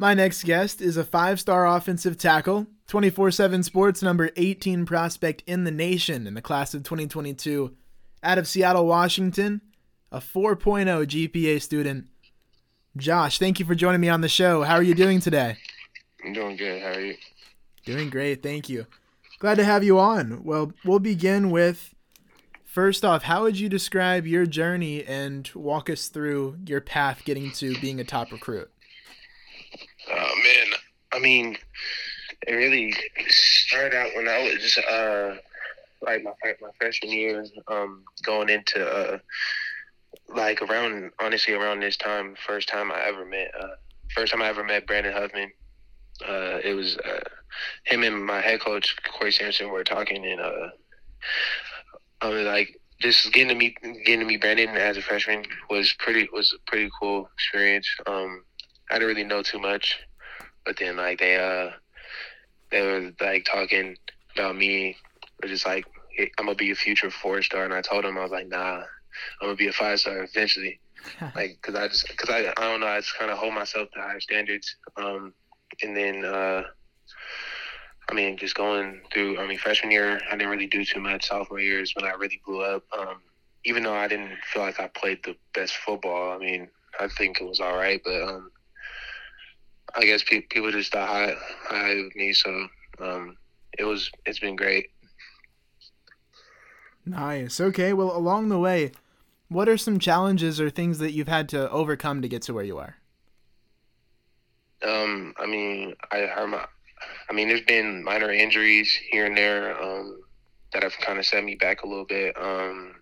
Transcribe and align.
My 0.00 0.14
next 0.14 0.44
guest 0.44 0.80
is 0.80 0.96
a 0.96 1.02
five 1.02 1.40
star 1.40 1.66
offensive 1.66 2.16
tackle, 2.16 2.68
24 2.86 3.32
7 3.32 3.64
sports 3.64 4.00
number 4.00 4.30
18 4.36 4.86
prospect 4.86 5.42
in 5.44 5.64
the 5.64 5.72
nation 5.72 6.28
in 6.28 6.34
the 6.34 6.40
class 6.40 6.72
of 6.72 6.84
2022, 6.84 7.74
out 8.22 8.38
of 8.38 8.46
Seattle, 8.46 8.86
Washington, 8.86 9.60
a 10.12 10.20
4.0 10.20 11.04
GPA 11.04 11.60
student. 11.60 12.06
Josh, 12.96 13.40
thank 13.40 13.58
you 13.58 13.66
for 13.66 13.74
joining 13.74 14.00
me 14.00 14.08
on 14.08 14.20
the 14.20 14.28
show. 14.28 14.62
How 14.62 14.76
are 14.76 14.84
you 14.84 14.94
doing 14.94 15.18
today? 15.18 15.56
I'm 16.24 16.32
doing 16.32 16.56
good. 16.56 16.80
How 16.80 16.90
are 16.90 17.00
you? 17.00 17.16
Doing 17.84 18.08
great, 18.08 18.40
thank 18.40 18.68
you. 18.68 18.86
Glad 19.40 19.56
to 19.56 19.64
have 19.64 19.82
you 19.82 19.98
on. 19.98 20.44
Well, 20.44 20.72
we'll 20.84 21.00
begin 21.00 21.50
with 21.50 21.92
first 22.64 23.04
off, 23.04 23.24
how 23.24 23.42
would 23.42 23.58
you 23.58 23.68
describe 23.68 24.28
your 24.28 24.46
journey 24.46 25.04
and 25.04 25.50
walk 25.56 25.90
us 25.90 26.06
through 26.06 26.58
your 26.66 26.80
path 26.80 27.22
getting 27.24 27.50
to 27.52 27.76
being 27.80 27.98
a 27.98 28.04
top 28.04 28.30
recruit? 28.30 28.70
Oh 30.10 30.34
man, 30.42 30.78
I 31.12 31.18
mean, 31.18 31.56
it 32.46 32.52
really 32.52 32.94
started 33.28 33.94
out 33.96 34.10
when 34.14 34.28
I 34.28 34.42
was 34.42 34.78
uh 34.78 35.36
like 36.02 36.22
my 36.22 36.32
my 36.60 36.70
freshman 36.78 37.12
year, 37.12 37.44
um, 37.68 38.04
going 38.22 38.48
into 38.48 38.86
uh 38.86 39.18
like 40.34 40.62
around 40.62 41.10
honestly 41.20 41.54
around 41.54 41.80
this 41.80 41.96
time, 41.96 42.34
first 42.46 42.68
time 42.68 42.92
I 42.92 43.02
ever 43.06 43.24
met 43.24 43.50
uh 43.58 43.76
first 44.14 44.32
time 44.32 44.42
I 44.42 44.48
ever 44.48 44.64
met 44.64 44.86
Brandon 44.86 45.12
Huffman. 45.12 45.52
Uh, 46.26 46.58
it 46.64 46.74
was 46.74 46.96
uh, 46.98 47.20
him 47.84 48.02
and 48.02 48.24
my 48.24 48.40
head 48.40 48.60
coach 48.60 48.96
Corey 49.04 49.32
Sampson 49.32 49.70
were 49.70 49.84
talking, 49.84 50.24
and 50.24 50.40
uh, 50.40 50.68
I 52.20 52.28
was 52.28 52.44
like, 52.44 52.80
just 53.00 53.32
getting 53.32 53.48
to 53.48 53.54
meet 53.54 53.76
getting 53.82 54.20
to 54.20 54.26
meet 54.26 54.40
Brandon 54.40 54.70
as 54.70 54.96
a 54.96 55.02
freshman 55.02 55.44
was 55.70 55.94
pretty 55.98 56.28
was 56.32 56.52
a 56.52 56.70
pretty 56.70 56.90
cool 57.00 57.28
experience. 57.34 57.88
Um, 58.06 58.44
I 58.90 58.94
didn't 58.94 59.08
really 59.08 59.24
know 59.24 59.42
too 59.42 59.58
much, 59.58 59.98
but 60.64 60.76
then 60.78 60.96
like 60.96 61.18
they 61.18 61.36
uh 61.36 61.72
they 62.70 62.82
were 62.82 63.12
like 63.20 63.44
talking 63.44 63.96
about 64.34 64.56
me, 64.56 64.96
or 65.42 65.48
just 65.48 65.66
like 65.66 65.84
I'm 66.18 66.46
gonna 66.46 66.54
be 66.54 66.70
a 66.70 66.74
future 66.74 67.10
four 67.10 67.42
star, 67.42 67.64
and 67.64 67.74
I 67.74 67.82
told 67.82 68.04
them 68.04 68.18
I 68.18 68.22
was 68.22 68.30
like, 68.30 68.48
nah, 68.48 68.82
I'm 69.40 69.48
gonna 69.48 69.56
be 69.56 69.68
a 69.68 69.72
five 69.72 70.00
star 70.00 70.22
eventually, 70.22 70.80
like 71.34 71.58
because 71.60 71.74
I 71.74 71.88
just 71.88 72.08
because 72.08 72.30
I 72.30 72.52
I 72.56 72.68
don't 72.68 72.80
know 72.80 72.86
I 72.86 73.00
just 73.00 73.16
kind 73.18 73.30
of 73.30 73.38
hold 73.38 73.54
myself 73.54 73.90
to 73.92 74.00
higher 74.00 74.20
standards, 74.20 74.76
um, 74.96 75.34
and 75.82 75.96
then 75.96 76.24
uh. 76.24 76.62
I 78.10 78.14
mean, 78.14 78.38
just 78.38 78.54
going 78.54 79.02
through. 79.12 79.38
I 79.38 79.46
mean, 79.46 79.58
freshman 79.58 79.90
year, 79.92 80.18
I 80.28 80.30
didn't 80.30 80.48
really 80.48 80.66
do 80.66 80.82
too 80.82 80.98
much. 80.98 81.26
Sophomore 81.28 81.60
year 81.60 81.80
is 81.80 81.94
when 81.94 82.06
I 82.06 82.14
really 82.14 82.40
blew 82.46 82.62
up. 82.62 82.82
Um, 82.98 83.20
even 83.64 83.82
though 83.82 83.94
I 83.94 84.08
didn't 84.08 84.38
feel 84.50 84.62
like 84.62 84.80
I 84.80 84.88
played 84.88 85.18
the 85.24 85.36
best 85.54 85.74
football, 85.76 86.32
I 86.32 86.38
mean, 86.38 86.68
I 86.98 87.08
think 87.08 87.38
it 87.38 87.44
was 87.44 87.60
all 87.60 87.76
right. 87.76 88.00
But 88.02 88.22
um, 88.22 88.50
I 89.94 90.04
guess 90.04 90.22
pe- 90.22 90.42
people 90.42 90.70
just 90.70 90.92
thought 90.92 91.08
high, 91.08 91.34
high 91.64 91.90
of 91.90 92.14
me, 92.14 92.32
so 92.32 92.68
um, 93.00 93.36
it 93.78 93.84
was 93.84 94.10
it's 94.26 94.38
been 94.38 94.56
great. 94.56 94.90
Nice. 97.04 97.60
Okay. 97.60 97.92
Well, 97.92 98.14
along 98.14 98.48
the 98.48 98.58
way, 98.58 98.92
what 99.48 99.68
are 99.68 99.78
some 99.78 99.98
challenges 99.98 100.60
or 100.60 100.68
things 100.68 100.98
that 100.98 101.12
you've 101.12 101.28
had 101.28 101.48
to 101.50 101.70
overcome 101.70 102.20
to 102.22 102.28
get 102.28 102.42
to 102.42 102.54
where 102.54 102.64
you 102.64 102.78
are? 102.78 102.96
Um, 104.86 105.34
I 105.38 105.46
mean, 105.46 105.94
I 106.12 106.46
my, 106.46 106.66
I 107.28 107.32
mean, 107.32 107.48
there's 107.48 107.62
been 107.62 108.04
minor 108.04 108.30
injuries 108.30 108.96
here 109.10 109.26
and 109.26 109.36
there 109.36 109.80
um, 109.82 110.20
that 110.72 110.82
have 110.82 110.92
kind 111.00 111.18
of 111.18 111.26
set 111.26 111.42
me 111.42 111.54
back 111.54 111.82
a 111.82 111.88
little 111.88 112.04
bit. 112.04 112.36
Um, 112.40 112.96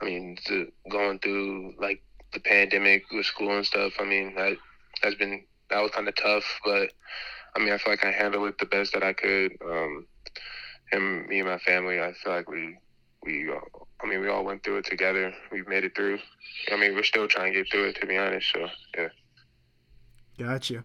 I 0.00 0.04
mean, 0.04 0.36
the, 0.46 0.68
going 0.90 1.18
through 1.18 1.74
like 1.80 2.02
the 2.32 2.40
pandemic 2.40 3.04
with 3.10 3.26
school 3.26 3.56
and 3.56 3.66
stuff. 3.66 3.94
I 3.98 4.04
mean, 4.04 4.34
that 4.34 4.56
has 5.02 5.14
been 5.14 5.44
that 5.70 5.80
was 5.80 5.90
kind 5.90 6.08
of 6.08 6.14
tough, 6.16 6.44
but 6.64 6.92
I 7.56 7.60
mean, 7.60 7.72
I 7.72 7.78
feel 7.78 7.92
like 7.92 8.04
I 8.04 8.10
handled 8.10 8.48
it 8.48 8.58
the 8.58 8.66
best 8.66 8.92
that 8.92 9.02
I 9.02 9.12
could. 9.12 9.52
Um, 9.64 10.06
and 10.92 11.26
me 11.26 11.40
and 11.40 11.48
my 11.48 11.58
family, 11.58 12.00
I 12.00 12.12
feel 12.12 12.32
like 12.32 12.48
we 12.48 12.76
we 13.22 13.50
all, 13.50 13.88
I 14.02 14.06
mean, 14.06 14.20
we 14.20 14.28
all 14.28 14.44
went 14.44 14.62
through 14.62 14.78
it 14.78 14.86
together. 14.86 15.32
We've 15.50 15.66
made 15.66 15.84
it 15.84 15.94
through. 15.94 16.18
I 16.70 16.76
mean, 16.76 16.94
we're 16.94 17.02
still 17.02 17.26
trying 17.26 17.52
to 17.52 17.60
get 17.60 17.70
through 17.70 17.88
it, 17.88 18.00
to 18.00 18.06
be 18.06 18.16
honest. 18.16 18.46
So 18.52 18.68
yeah. 18.96 19.08
Gotcha. 20.38 20.84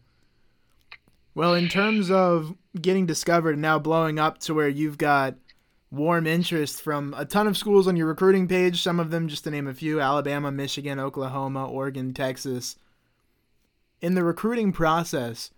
Well, 1.35 1.53
in 1.53 1.69
terms 1.69 2.11
of 2.11 2.55
getting 2.79 3.05
discovered 3.05 3.53
and 3.53 3.61
now 3.61 3.79
blowing 3.79 4.19
up 4.19 4.39
to 4.39 4.53
where 4.53 4.67
you've 4.67 4.97
got 4.97 5.35
warm 5.91 6.27
interest 6.27 6.81
from 6.81 7.15
a 7.17 7.25
ton 7.25 7.47
of 7.47 7.57
schools 7.57 7.87
on 7.87 7.95
your 7.95 8.07
recruiting 8.07 8.47
page, 8.47 8.81
some 8.81 8.99
of 8.99 9.09
them 9.09 9.27
just 9.27 9.43
to 9.43 9.51
name 9.51 9.67
a 9.67 9.73
few 9.73 9.99
Alabama, 9.99 10.51
Michigan, 10.51 10.99
Oklahoma, 10.99 11.67
Oregon, 11.67 12.13
Texas. 12.13 12.75
In 14.01 14.15
the 14.15 14.23
recruiting 14.23 14.71
process, 14.71 15.51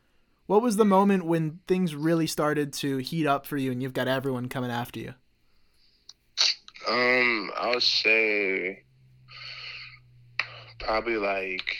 what 0.47 0.63
was 0.63 0.77
the 0.77 0.85
moment 0.85 1.25
when 1.25 1.59
things 1.67 1.95
really 1.95 2.25
started 2.25 2.73
to 2.73 2.97
heat 2.97 3.27
up 3.27 3.45
for 3.45 3.55
you 3.55 3.71
and 3.71 3.83
you've 3.83 3.93
got 3.93 4.07
everyone 4.07 4.49
coming 4.49 4.71
after 4.71 4.99
you? 4.99 5.13
Um, 6.87 7.51
I 7.55 7.69
would 7.69 7.83
say 7.83 8.83
probably 10.79 11.17
like 11.17 11.77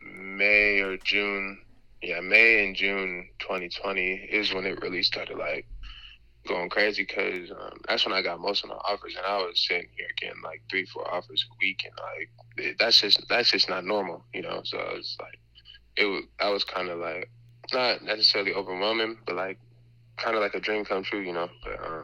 May 0.00 0.80
or 0.80 0.96
June. 0.96 1.60
Yeah, 2.00 2.20
May 2.20 2.64
and 2.64 2.74
June 2.74 3.28
2020 3.40 4.14
is 4.32 4.52
when 4.52 4.64
it 4.64 4.80
really 4.80 5.02
started 5.02 5.36
like 5.36 5.66
going 6.48 6.70
crazy 6.70 7.02
because 7.02 7.50
um, 7.50 7.78
that's 7.86 8.04
when 8.04 8.14
I 8.14 8.22
got 8.22 8.40
most 8.40 8.64
of 8.64 8.70
my 8.70 8.76
offers, 8.76 9.14
and 9.16 9.26
I 9.26 9.36
was 9.38 9.64
sitting 9.68 9.88
here 9.96 10.08
getting 10.18 10.42
like 10.42 10.62
three, 10.70 10.86
four 10.86 11.12
offers 11.12 11.44
a 11.50 11.54
week, 11.60 11.84
and 11.84 12.66
like 12.66 12.78
that's 12.78 13.00
just 13.00 13.22
that's 13.28 13.50
just 13.50 13.68
not 13.68 13.84
normal, 13.84 14.24
you 14.32 14.42
know. 14.42 14.62
So 14.64 14.78
it's 14.94 15.16
like 15.20 15.38
it 15.96 16.04
was 16.04 16.24
I 16.40 16.50
was 16.50 16.64
kind 16.64 16.88
of 16.88 16.98
like 16.98 17.30
not 17.72 18.02
necessarily 18.02 18.54
overwhelming, 18.54 19.18
but 19.26 19.36
like 19.36 19.58
kind 20.16 20.36
of 20.36 20.42
like 20.42 20.54
a 20.54 20.60
dream 20.60 20.84
come 20.84 21.02
true, 21.02 21.20
you 21.20 21.32
know. 21.32 21.48
But 21.64 21.80
uh, 21.84 22.02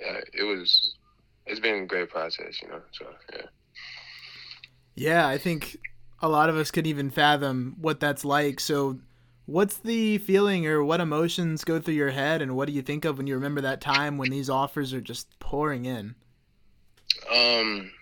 yeah, 0.00 0.20
it 0.32 0.44
was 0.44 0.94
it's 1.46 1.60
been 1.60 1.82
a 1.82 1.86
great 1.86 2.10
process, 2.10 2.60
you 2.62 2.68
know. 2.68 2.80
So 2.92 3.06
yeah. 3.34 3.42
Yeah, 4.94 5.28
I 5.28 5.38
think 5.38 5.78
a 6.20 6.28
lot 6.28 6.50
of 6.50 6.56
us 6.56 6.72
could 6.72 6.86
even 6.86 7.10
fathom 7.10 7.76
what 7.80 8.00
that's 8.00 8.24
like. 8.24 8.58
So, 8.58 8.98
what's 9.46 9.76
the 9.78 10.18
feeling 10.18 10.66
or 10.66 10.82
what 10.82 11.00
emotions 11.00 11.62
go 11.62 11.78
through 11.78 11.94
your 11.94 12.10
head, 12.10 12.42
and 12.42 12.56
what 12.56 12.66
do 12.66 12.72
you 12.74 12.82
think 12.82 13.04
of 13.04 13.16
when 13.16 13.28
you 13.28 13.34
remember 13.34 13.60
that 13.60 13.80
time 13.80 14.18
when 14.18 14.30
these 14.30 14.50
offers 14.50 14.92
are 14.92 15.00
just 15.00 15.38
pouring 15.38 15.84
in? 15.84 16.16
Um, 17.32 17.92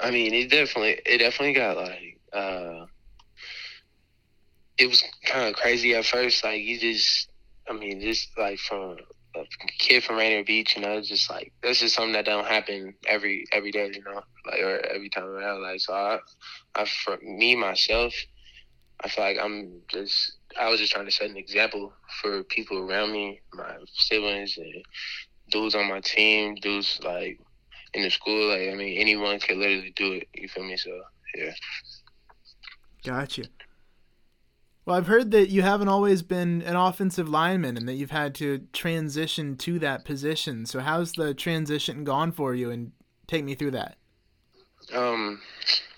I 0.00 0.10
mean, 0.10 0.32
it 0.32 0.50
definitely, 0.50 0.98
it 1.04 1.18
definitely 1.18 1.52
got 1.52 1.76
like, 1.76 2.18
uh, 2.32 2.86
it 4.78 4.88
was 4.88 5.02
kind 5.24 5.48
of 5.48 5.54
crazy 5.54 5.94
at 5.94 6.04
first. 6.04 6.44
Like 6.44 6.62
you 6.62 6.78
just, 6.78 7.28
I 7.68 7.72
mean, 7.72 8.00
just 8.00 8.28
like 8.36 8.58
from 8.58 8.96
a 9.36 9.44
kid 9.78 10.04
from 10.04 10.16
Rainier 10.16 10.44
Beach, 10.44 10.76
you 10.76 10.82
know, 10.82 10.92
it's 10.92 11.08
just 11.08 11.30
like 11.30 11.52
this 11.62 11.82
is 11.82 11.92
something 11.92 12.12
that 12.12 12.24
don't 12.24 12.46
happen 12.46 12.94
every 13.06 13.44
every 13.52 13.70
day, 13.70 13.90
you 13.92 14.02
know, 14.02 14.22
like 14.46 14.60
or 14.60 14.80
every 14.86 15.08
time 15.08 15.24
around. 15.24 15.62
Like 15.62 15.80
so, 15.80 15.92
I, 15.92 16.18
I 16.74 16.84
for 16.84 17.18
me 17.22 17.56
myself, 17.56 18.14
I 19.02 19.08
feel 19.08 19.24
like 19.24 19.38
I'm 19.40 19.82
just 19.88 20.38
I 20.58 20.68
was 20.68 20.80
just 20.80 20.92
trying 20.92 21.06
to 21.06 21.12
set 21.12 21.30
an 21.30 21.36
example 21.36 21.92
for 22.20 22.44
people 22.44 22.78
around 22.78 23.12
me, 23.12 23.40
my 23.52 23.76
siblings 23.94 24.56
and 24.56 24.84
dudes 25.50 25.74
on 25.74 25.88
my 25.88 26.00
team, 26.00 26.54
dudes 26.56 27.00
like 27.04 27.40
in 27.92 28.02
the 28.02 28.10
school. 28.10 28.48
Like 28.48 28.72
I 28.72 28.74
mean, 28.74 28.98
anyone 28.98 29.38
can 29.40 29.60
literally 29.60 29.92
do 29.96 30.14
it. 30.14 30.28
You 30.34 30.48
feel 30.48 30.64
me? 30.64 30.76
So 30.76 30.90
yeah. 31.36 31.52
Gotcha. 33.04 33.42
Well, 34.86 34.96
I've 34.96 35.06
heard 35.06 35.30
that 35.30 35.48
you 35.48 35.62
haven't 35.62 35.88
always 35.88 36.22
been 36.22 36.60
an 36.62 36.76
offensive 36.76 37.28
lineman 37.28 37.76
and 37.76 37.88
that 37.88 37.94
you've 37.94 38.10
had 38.10 38.34
to 38.36 38.66
transition 38.72 39.56
to 39.56 39.78
that 39.78 40.04
position. 40.04 40.66
So, 40.66 40.80
how's 40.80 41.12
the 41.12 41.32
transition 41.32 42.04
gone 42.04 42.32
for 42.32 42.54
you? 42.54 42.70
And 42.70 42.92
take 43.26 43.44
me 43.44 43.54
through 43.54 43.72
that. 43.72 43.96
Um, 44.92 45.40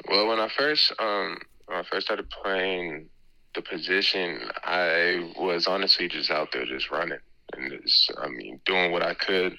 well, 0.09 0.29
when 0.29 0.39
I 0.39 0.49
first 0.49 0.93
um 0.99 1.39
when 1.67 1.79
I 1.79 1.83
first 1.83 2.07
started 2.07 2.31
playing 2.31 3.09
the 3.55 3.63
position, 3.63 4.41
I 4.63 5.33
was 5.37 5.67
honestly 5.67 6.09
just 6.09 6.31
out 6.31 6.53
there 6.53 6.65
just 6.65 6.91
running 6.91 7.19
and 7.57 7.73
just 7.83 8.13
I 8.19 8.29
mean 8.29 8.61
doing 8.65 8.93
what 8.93 9.03
I 9.03 9.15
could, 9.15 9.57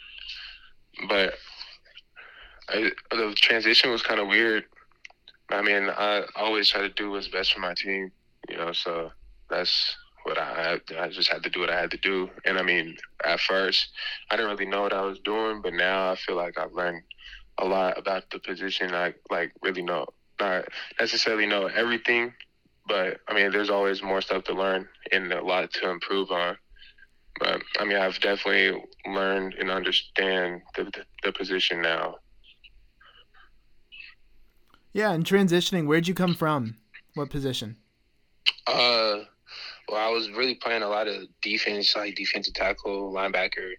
but 1.10 1.34
I, 2.70 2.92
the 3.12 3.34
transition 3.36 3.92
was 3.92 4.02
kind 4.02 4.20
of 4.20 4.28
weird. 4.28 4.66
I 5.50 5.62
mean, 5.62 5.90
I 5.90 6.24
always 6.36 6.70
try 6.70 6.82
to 6.82 6.90
do 6.90 7.12
what's 7.12 7.30
best 7.30 7.54
for 7.54 7.60
my 7.60 7.74
team, 7.74 8.12
you 8.50 8.58
know. 8.58 8.72
So 8.72 9.12
that's 9.50 9.96
what 10.24 10.38
I. 10.38 10.80
I 11.00 11.10
just 11.10 11.32
had 11.32 11.44
to 11.44 11.50
do 11.50 11.60
what 11.60 11.70
I 11.70 11.80
had 11.80 11.92
to 11.92 11.98
do. 11.98 12.30
And 12.46 12.58
I 12.58 12.64
mean, 12.64 12.98
at 13.24 13.40
first, 13.40 13.90
I 14.30 14.36
didn't 14.36 14.52
really 14.52 14.70
know 14.70 14.82
what 14.82 14.94
I 14.94 15.02
was 15.02 15.20
doing, 15.20 15.62
but 15.62 15.74
now 15.74 16.12
I 16.12 16.16
feel 16.16 16.36
like 16.36 16.58
I've 16.58 16.74
learned 16.74 17.04
a 17.58 17.66
lot 17.66 17.98
about 17.98 18.30
the 18.30 18.40
position. 18.40 18.94
I 18.94 19.14
like 19.30 19.52
really 19.62 19.82
know, 19.82 20.08
not 20.40 20.66
necessarily 21.00 21.46
know 21.46 21.68
everything, 21.68 22.34
but 22.88 23.20
I 23.28 23.34
mean, 23.34 23.52
there's 23.52 23.70
always 23.70 24.02
more 24.02 24.22
stuff 24.22 24.44
to 24.46 24.54
learn 24.54 24.88
and 25.12 25.32
a 25.32 25.44
lot 25.44 25.72
to 25.74 25.90
improve 25.90 26.32
on. 26.32 26.58
But 27.40 27.62
I 27.80 27.86
mean, 27.86 27.98
I've 27.98 28.20
definitely 28.20 28.82
learned 29.06 29.56
and 29.56 29.70
understand 29.70 30.62
the, 30.76 30.86
the, 30.86 31.06
the 31.24 31.32
position 31.32 31.82
now. 31.82 32.16
Yeah, 34.94 35.12
and 35.12 35.24
transitioning, 35.24 35.86
where'd 35.86 36.08
you 36.08 36.16
come 36.16 36.34
from? 36.34 36.78
What 37.14 37.30
position? 37.30 37.78
Uh, 38.66 39.24
well, 39.90 40.08
I 40.08 40.10
was 40.10 40.30
really 40.32 40.56
playing 40.56 40.84
a 40.84 40.90
lot 40.90 41.08
of 41.08 41.24
defense, 41.42 41.96
like 41.96 42.16
defensive 42.16 42.54
tackle, 42.54 43.14
linebacker. 43.14 43.72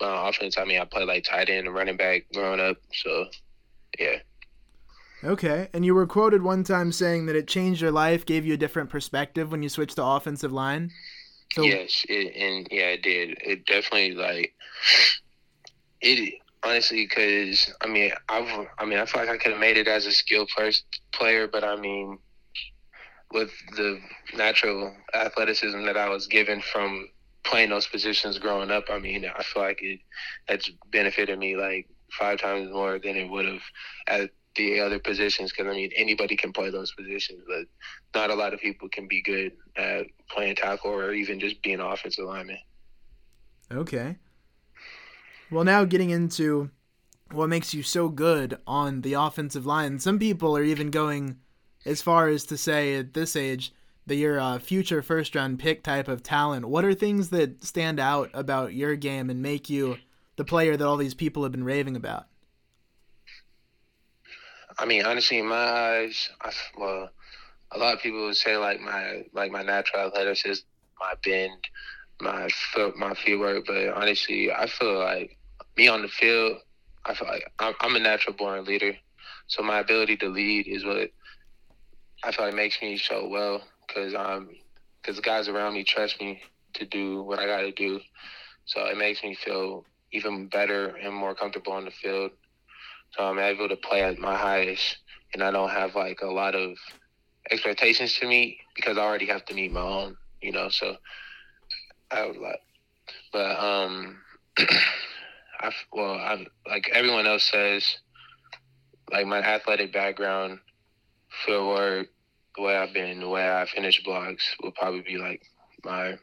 Uh, 0.00 0.28
offense, 0.28 0.56
I 0.56 0.64
mean, 0.64 0.80
I 0.80 0.84
played 0.84 1.08
like 1.08 1.24
tight 1.24 1.50
end 1.50 1.66
and 1.66 1.74
running 1.74 1.96
back 1.96 2.24
growing 2.32 2.60
up. 2.60 2.78
So, 2.92 3.26
yeah. 3.98 4.16
Okay, 5.22 5.68
and 5.74 5.84
you 5.84 5.94
were 5.94 6.06
quoted 6.06 6.42
one 6.42 6.64
time 6.64 6.92
saying 6.92 7.26
that 7.26 7.36
it 7.36 7.46
changed 7.46 7.82
your 7.82 7.90
life, 7.90 8.24
gave 8.24 8.46
you 8.46 8.54
a 8.54 8.56
different 8.56 8.88
perspective 8.88 9.50
when 9.50 9.62
you 9.62 9.68
switched 9.68 9.96
to 9.96 10.04
offensive 10.04 10.52
line. 10.52 10.90
So 11.52 11.62
yes, 11.62 12.06
it, 12.08 12.34
and 12.36 12.66
yeah, 12.70 12.90
it 12.90 13.02
did. 13.02 13.36
It 13.44 13.66
definitely 13.66 14.14
like 14.14 14.54
it 16.00 16.34
honestly 16.62 17.06
because 17.06 17.72
I 17.80 17.88
mean 17.88 18.12
I've 18.28 18.66
I 18.78 18.84
mean 18.84 18.98
I 18.98 19.06
feel 19.06 19.22
like 19.22 19.30
I 19.30 19.36
could 19.36 19.52
have 19.52 19.60
made 19.60 19.76
it 19.76 19.88
as 19.88 20.06
a 20.06 20.12
skill 20.12 20.46
first 20.56 20.84
player, 21.12 21.48
but 21.48 21.64
I 21.64 21.76
mean 21.76 22.18
with 23.32 23.50
the 23.76 24.00
natural 24.36 24.94
athleticism 25.14 25.84
that 25.84 25.96
I 25.96 26.08
was 26.08 26.26
given 26.26 26.60
from 26.60 27.08
playing 27.44 27.70
those 27.70 27.86
positions 27.86 28.38
growing 28.38 28.70
up, 28.70 28.84
I 28.90 28.98
mean 28.98 29.24
I 29.24 29.42
feel 29.42 29.62
like 29.62 29.82
it 29.82 30.00
has 30.48 30.68
benefited 30.90 31.38
me 31.38 31.56
like 31.56 31.88
five 32.18 32.40
times 32.40 32.70
more 32.70 32.98
than 32.98 33.16
it 33.16 33.28
would 33.30 33.46
have 33.46 33.62
at 34.08 34.30
the 34.56 34.80
other 34.80 34.98
positions 34.98 35.52
because 35.52 35.70
I 35.70 35.74
mean 35.74 35.90
anybody 35.96 36.36
can 36.36 36.52
play 36.52 36.70
those 36.70 36.92
positions, 36.92 37.42
but 37.46 37.66
not 38.18 38.30
a 38.30 38.34
lot 38.34 38.52
of 38.52 38.60
people 38.60 38.88
can 38.88 39.06
be 39.06 39.22
good 39.22 39.52
at 39.76 40.06
playing 40.28 40.56
tackle 40.56 40.90
or 40.90 41.12
even 41.12 41.40
just 41.40 41.62
being 41.62 41.80
offensive 41.80 42.24
lineman. 42.24 42.58
Okay. 43.72 44.16
Well, 45.50 45.64
now 45.64 45.84
getting 45.84 46.10
into 46.10 46.70
what 47.32 47.48
makes 47.48 47.72
you 47.72 47.82
so 47.82 48.08
good 48.08 48.58
on 48.66 49.02
the 49.02 49.14
offensive 49.14 49.66
line. 49.66 49.98
Some 50.00 50.18
people 50.18 50.56
are 50.56 50.62
even 50.62 50.90
going 50.90 51.38
as 51.84 52.02
far 52.02 52.28
as 52.28 52.44
to 52.46 52.56
say 52.56 52.96
at 52.96 53.14
this 53.14 53.36
age 53.36 53.72
that 54.06 54.16
you're 54.16 54.38
a 54.38 54.58
future 54.58 55.02
first 55.02 55.34
round 55.34 55.58
pick 55.58 55.82
type 55.82 56.08
of 56.08 56.22
talent. 56.22 56.66
What 56.66 56.84
are 56.84 56.94
things 56.94 57.30
that 57.30 57.64
stand 57.64 58.00
out 58.00 58.30
about 58.34 58.74
your 58.74 58.96
game 58.96 59.30
and 59.30 59.42
make 59.42 59.70
you 59.70 59.98
the 60.36 60.44
player 60.44 60.76
that 60.76 60.84
all 60.84 60.96
these 60.96 61.14
people 61.14 61.42
have 61.42 61.52
been 61.52 61.64
raving 61.64 61.96
about? 61.96 62.26
I 64.78 64.86
mean, 64.86 65.04
honestly, 65.04 65.38
in 65.38 65.46
my 65.46 65.56
eyes, 65.56 66.30
I, 66.40 66.52
well, 66.76 67.10
a 67.72 67.78
lot 67.78 67.94
of 67.94 68.00
people 68.00 68.24
would 68.24 68.36
say 68.36 68.56
like 68.56 68.80
my 68.80 69.24
like 69.32 69.52
my 69.52 69.62
natural 69.62 70.06
athleticism, 70.06 70.64
my 70.98 71.14
bend, 71.24 71.68
my 72.20 72.48
foot, 72.72 72.96
my 72.96 73.14
feet 73.14 73.38
work. 73.38 73.64
But 73.66 73.88
honestly, 73.88 74.50
I 74.50 74.66
feel 74.66 74.98
like 74.98 75.36
me 75.76 75.88
on 75.88 76.02
the 76.02 76.08
field, 76.08 76.58
I 77.04 77.14
feel 77.14 77.28
like 77.28 77.44
I'm, 77.58 77.74
I'm 77.80 77.96
a 77.96 78.00
natural 78.00 78.34
born 78.34 78.64
leader. 78.64 78.96
So 79.46 79.62
my 79.62 79.80
ability 79.80 80.16
to 80.18 80.28
lead 80.28 80.66
is 80.66 80.84
what 80.84 81.10
I 82.22 82.32
feel 82.32 82.46
like 82.46 82.54
makes 82.54 82.80
me 82.82 82.98
so 82.98 83.28
well 83.28 83.62
because 83.86 84.14
um 84.14 84.50
because 85.00 85.16
the 85.16 85.22
guys 85.22 85.48
around 85.48 85.74
me 85.74 85.84
trust 85.84 86.20
me 86.20 86.42
to 86.74 86.84
do 86.84 87.22
what 87.22 87.38
I 87.38 87.46
got 87.46 87.62
to 87.62 87.72
do. 87.72 88.00
So 88.66 88.84
it 88.86 88.96
makes 88.96 89.22
me 89.22 89.34
feel 89.34 89.84
even 90.12 90.48
better 90.48 90.88
and 90.96 91.14
more 91.14 91.34
comfortable 91.34 91.72
on 91.72 91.86
the 91.86 91.90
field. 91.90 92.32
So 93.12 93.24
I'm 93.24 93.38
able 93.38 93.68
to 93.68 93.76
play 93.76 94.02
at 94.02 94.18
my 94.18 94.36
highest, 94.36 94.98
and 95.32 95.42
I 95.42 95.50
don't 95.50 95.70
have 95.70 95.94
like 95.96 96.20
a 96.22 96.26
lot 96.30 96.54
of 96.54 96.76
expectations 97.50 98.14
to 98.18 98.26
meet 98.26 98.58
because 98.76 98.98
I 98.98 99.00
already 99.00 99.26
have 99.26 99.44
to 99.46 99.54
meet 99.54 99.72
my 99.72 99.80
own, 99.80 100.16
you 100.42 100.52
know. 100.52 100.68
So 100.68 100.96
I 102.10 102.26
would 102.26 102.36
like, 102.36 102.60
but 103.32 103.58
um. 103.58 104.18
I 105.60 105.72
well, 105.92 106.14
I 106.14 106.46
like 106.66 106.88
everyone 106.94 107.26
else 107.26 107.44
says, 107.44 107.98
like 109.12 109.26
my 109.26 109.38
athletic 109.40 109.92
background, 109.92 110.58
footwork, 111.44 112.08
the 112.56 112.62
way 112.62 112.76
I've 112.76 112.92
been, 112.92 113.20
the 113.20 113.28
way 113.28 113.48
I 113.48 113.66
finish 113.66 114.02
blocks 114.04 114.44
will 114.62 114.72
probably 114.72 115.02
be 115.02 115.16
like 115.16 115.42
my, 115.84 116.18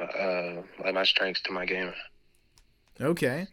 uh, 0.00 0.62
like 0.82 0.94
my 0.94 1.04
strengths 1.04 1.42
to 1.42 1.52
my 1.52 1.66
game. 1.66 1.92
Okay. 3.00 3.46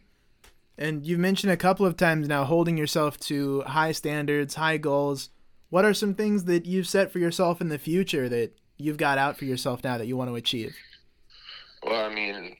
And 0.76 1.04
you've 1.04 1.18
mentioned 1.18 1.52
a 1.52 1.56
couple 1.56 1.84
of 1.86 1.96
times 1.96 2.28
now 2.28 2.44
holding 2.44 2.78
yourself 2.78 3.18
to 3.20 3.62
high 3.62 3.92
standards, 3.92 4.54
high 4.54 4.76
goals. 4.76 5.30
What 5.70 5.84
are 5.84 5.92
some 5.92 6.14
things 6.14 6.44
that 6.44 6.66
you've 6.66 6.88
set 6.88 7.10
for 7.10 7.18
yourself 7.18 7.60
in 7.60 7.68
the 7.68 7.78
future 7.78 8.28
that 8.28 8.56
you've 8.76 8.96
got 8.96 9.18
out 9.18 9.36
for 9.36 9.44
yourself 9.44 9.82
now 9.82 9.98
that 9.98 10.06
you 10.06 10.16
want 10.16 10.30
to 10.30 10.36
achieve? 10.36 10.76
Well, 11.82 12.08
I 12.10 12.14
mean, 12.14 12.56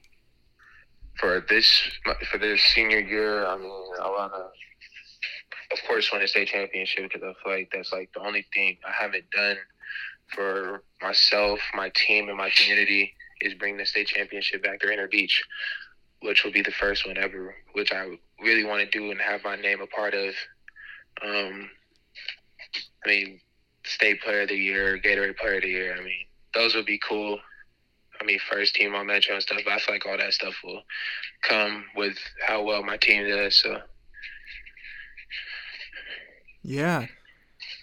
for 1.19 1.43
this 1.47 1.81
for 2.31 2.37
this 2.37 2.61
senior 2.61 2.99
year, 2.99 3.45
I 3.45 3.57
mean, 3.57 3.71
I 4.01 4.09
wanna, 4.09 4.49
of 5.71 5.77
course, 5.87 6.11
win 6.11 6.21
a 6.21 6.27
state 6.27 6.47
championship 6.47 7.03
because 7.03 7.21
I 7.23 7.33
feel 7.43 7.53
like 7.53 7.69
that's 7.73 7.91
like 7.91 8.11
the 8.13 8.21
only 8.21 8.45
thing 8.53 8.77
I 8.87 8.91
haven't 8.91 9.29
done 9.31 9.57
for 10.33 10.83
myself, 11.01 11.59
my 11.73 11.91
team, 11.95 12.29
and 12.29 12.37
my 12.37 12.51
community 12.55 13.13
is 13.41 13.53
bring 13.53 13.77
the 13.77 13.85
state 13.85 14.07
championship 14.07 14.63
back 14.63 14.79
to 14.79 14.87
Rainier 14.87 15.07
Beach, 15.07 15.43
which 16.21 16.43
will 16.43 16.51
be 16.51 16.61
the 16.61 16.71
first 16.71 17.05
one 17.05 17.17
ever, 17.17 17.55
which 17.73 17.91
I 17.93 18.17
really 18.41 18.63
want 18.63 18.81
to 18.81 18.99
do 18.99 19.11
and 19.11 19.19
have 19.21 19.43
my 19.43 19.55
name 19.55 19.81
a 19.81 19.87
part 19.87 20.13
of. 20.13 20.33
Um, 21.23 21.69
I 23.05 23.09
mean, 23.09 23.41
state 23.85 24.21
player 24.21 24.41
of 24.41 24.49
the 24.49 24.55
year, 24.55 24.99
Gatorade 24.99 25.37
player 25.37 25.55
of 25.55 25.63
the 25.63 25.69
year. 25.69 25.95
I 25.95 26.01
mean, 26.01 26.25
those 26.53 26.75
would 26.75 26.85
be 26.85 26.99
cool. 27.07 27.39
I 28.21 28.25
mean, 28.25 28.39
first 28.51 28.75
team 28.75 28.95
on 28.95 29.07
Metro 29.07 29.35
and 29.35 29.43
stuff. 29.43 29.59
But 29.63 29.73
I 29.73 29.79
feel 29.79 29.95
like 29.95 30.05
all 30.05 30.17
that 30.17 30.33
stuff 30.33 30.53
will 30.63 30.81
come 31.41 31.85
with 31.95 32.17
how 32.45 32.63
well 32.63 32.83
my 32.83 32.97
team 32.97 33.27
does. 33.27 33.61
So. 33.61 33.81
Yeah. 36.63 37.07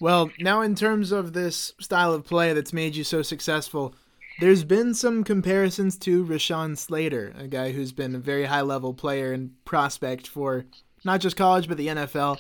Well, 0.01 0.31
now 0.41 0.61
in 0.61 0.75
terms 0.75 1.13
of 1.13 1.33
this 1.33 1.73
style 1.81 2.13
of 2.13 2.25
play 2.25 2.53
that's 2.53 2.73
made 2.73 2.97
you 2.97 3.05
so 3.05 3.23
successful, 3.23 3.95
there's 4.41 4.65
been 4.65 4.95
some 4.95 5.25
comparisons 5.25 5.97
to 5.99 6.25
Rashawn 6.25 6.77
Slater, 6.77 7.33
a 7.39 7.47
guy 7.47 7.73
who's 7.73 7.93
been 7.93 8.15
a 8.15 8.19
very 8.19 8.45
high 8.45 8.61
level 8.61 8.93
player 8.93 9.33
and 9.33 9.53
prospect 9.65 10.27
for 10.27 10.67
not 11.05 11.21
just 11.21 11.37
college 11.37 11.69
but 11.69 11.77
the 11.77 11.89
NFL. 11.89 12.39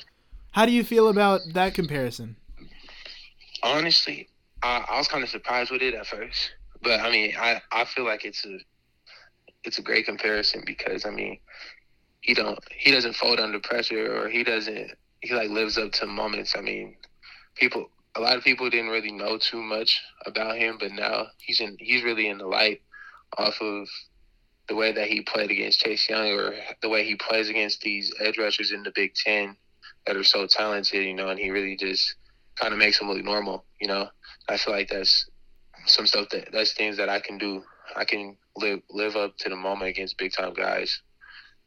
How 0.52 0.66
do 0.66 0.72
you 0.72 0.84
feel 0.84 1.08
about 1.08 1.40
that 1.54 1.74
comparison? 1.74 2.36
Honestly, 3.62 4.28
I, 4.62 4.84
I 4.88 4.98
was 4.98 5.08
kind 5.08 5.22
of 5.22 5.30
surprised 5.30 5.70
with 5.70 5.82
it 5.82 5.94
at 5.94 6.06
first. 6.06 6.52
But 6.82 7.00
I 7.00 7.10
mean, 7.10 7.34
I 7.38 7.60
I 7.72 7.84
feel 7.84 8.04
like 8.04 8.24
it's 8.24 8.44
a 8.44 8.58
it's 9.64 9.78
a 9.78 9.82
great 9.82 10.06
comparison 10.06 10.62
because 10.66 11.04
I 11.06 11.10
mean, 11.10 11.38
he 12.20 12.34
don't 12.34 12.58
he 12.70 12.90
doesn't 12.90 13.16
fold 13.16 13.40
under 13.40 13.60
pressure 13.60 14.14
or 14.16 14.28
he 14.28 14.44
doesn't 14.44 14.92
he 15.20 15.34
like 15.34 15.50
lives 15.50 15.78
up 15.78 15.92
to 15.92 16.06
moments. 16.06 16.54
I 16.56 16.60
mean, 16.60 16.96
people 17.54 17.90
a 18.14 18.20
lot 18.20 18.36
of 18.36 18.44
people 18.44 18.70
didn't 18.70 18.90
really 18.90 19.12
know 19.12 19.38
too 19.38 19.62
much 19.62 20.00
about 20.24 20.56
him, 20.56 20.78
but 20.80 20.92
now 20.92 21.26
he's 21.38 21.60
in 21.60 21.76
he's 21.78 22.02
really 22.02 22.28
in 22.28 22.38
the 22.38 22.46
light 22.46 22.82
off 23.36 23.60
of 23.60 23.88
the 24.68 24.74
way 24.74 24.92
that 24.92 25.08
he 25.08 25.20
played 25.22 25.50
against 25.50 25.80
Chase 25.80 26.08
Young 26.08 26.32
or 26.32 26.54
the 26.82 26.88
way 26.88 27.04
he 27.04 27.14
plays 27.14 27.48
against 27.48 27.80
these 27.82 28.12
edge 28.20 28.38
rushers 28.38 28.72
in 28.72 28.82
the 28.82 28.92
Big 28.94 29.14
Ten 29.14 29.56
that 30.06 30.16
are 30.16 30.24
so 30.24 30.46
talented, 30.46 31.04
you 31.04 31.14
know, 31.14 31.28
and 31.28 31.38
he 31.38 31.50
really 31.50 31.76
just 31.76 32.14
kind 32.56 32.72
of 32.72 32.78
makes 32.78 32.98
them 32.98 33.08
look 33.08 33.22
normal, 33.22 33.64
you 33.80 33.86
know. 33.86 34.08
I 34.48 34.56
feel 34.56 34.74
like 34.74 34.88
that's 34.88 35.28
some 35.86 36.06
stuff 36.06 36.28
that 36.30 36.48
that's 36.52 36.72
things 36.72 36.96
that 36.96 37.08
I 37.08 37.20
can 37.20 37.38
do. 37.38 37.62
I 37.94 38.04
can 38.04 38.36
live 38.56 38.80
live 38.90 39.16
up 39.16 39.36
to 39.38 39.48
the 39.48 39.56
moment 39.56 39.90
against 39.90 40.18
big 40.18 40.32
time 40.32 40.54
guys 40.54 41.00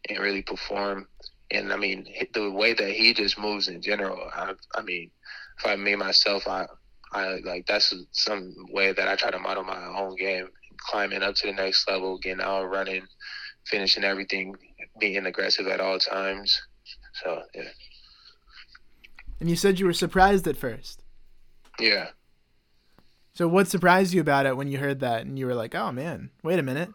and 0.09 0.19
really 0.19 0.41
perform. 0.41 1.07
And 1.51 1.73
I 1.73 1.77
mean, 1.77 2.05
the 2.33 2.51
way 2.51 2.73
that 2.73 2.91
he 2.91 3.13
just 3.13 3.39
moves 3.39 3.67
in 3.67 3.81
general. 3.81 4.29
I, 4.33 4.53
I 4.75 4.81
mean, 4.81 5.09
if 5.57 5.65
I 5.65 5.75
made 5.75 5.97
myself, 5.97 6.47
I, 6.47 6.67
I 7.11 7.39
like 7.43 7.65
that's 7.65 7.93
some 8.11 8.53
way 8.71 8.93
that 8.93 9.07
I 9.07 9.15
try 9.15 9.31
to 9.31 9.39
model 9.39 9.63
my 9.63 9.83
own 9.97 10.15
game, 10.15 10.49
climbing 10.77 11.23
up 11.23 11.35
to 11.35 11.47
the 11.47 11.53
next 11.53 11.89
level, 11.89 12.19
getting 12.19 12.41
out, 12.43 12.65
running, 12.65 13.07
finishing 13.65 14.03
everything, 14.03 14.55
being 14.99 15.25
aggressive 15.25 15.67
at 15.67 15.79
all 15.79 15.97
times. 15.97 16.61
So 17.23 17.41
yeah. 17.55 17.63
And 19.39 19.49
you 19.49 19.55
said 19.55 19.79
you 19.79 19.85
were 19.85 19.93
surprised 19.93 20.47
at 20.47 20.57
first. 20.57 21.01
Yeah. 21.79 22.09
So 23.33 23.47
what 23.47 23.67
surprised 23.67 24.13
you 24.13 24.21
about 24.21 24.45
it 24.45 24.57
when 24.57 24.67
you 24.67 24.77
heard 24.77 24.99
that 24.99 25.21
and 25.21 25.39
you 25.39 25.45
were 25.45 25.55
like, 25.55 25.73
"Oh 25.73 25.91
man, 25.91 26.29
wait 26.43 26.59
a 26.59 26.63
minute." 26.63 26.89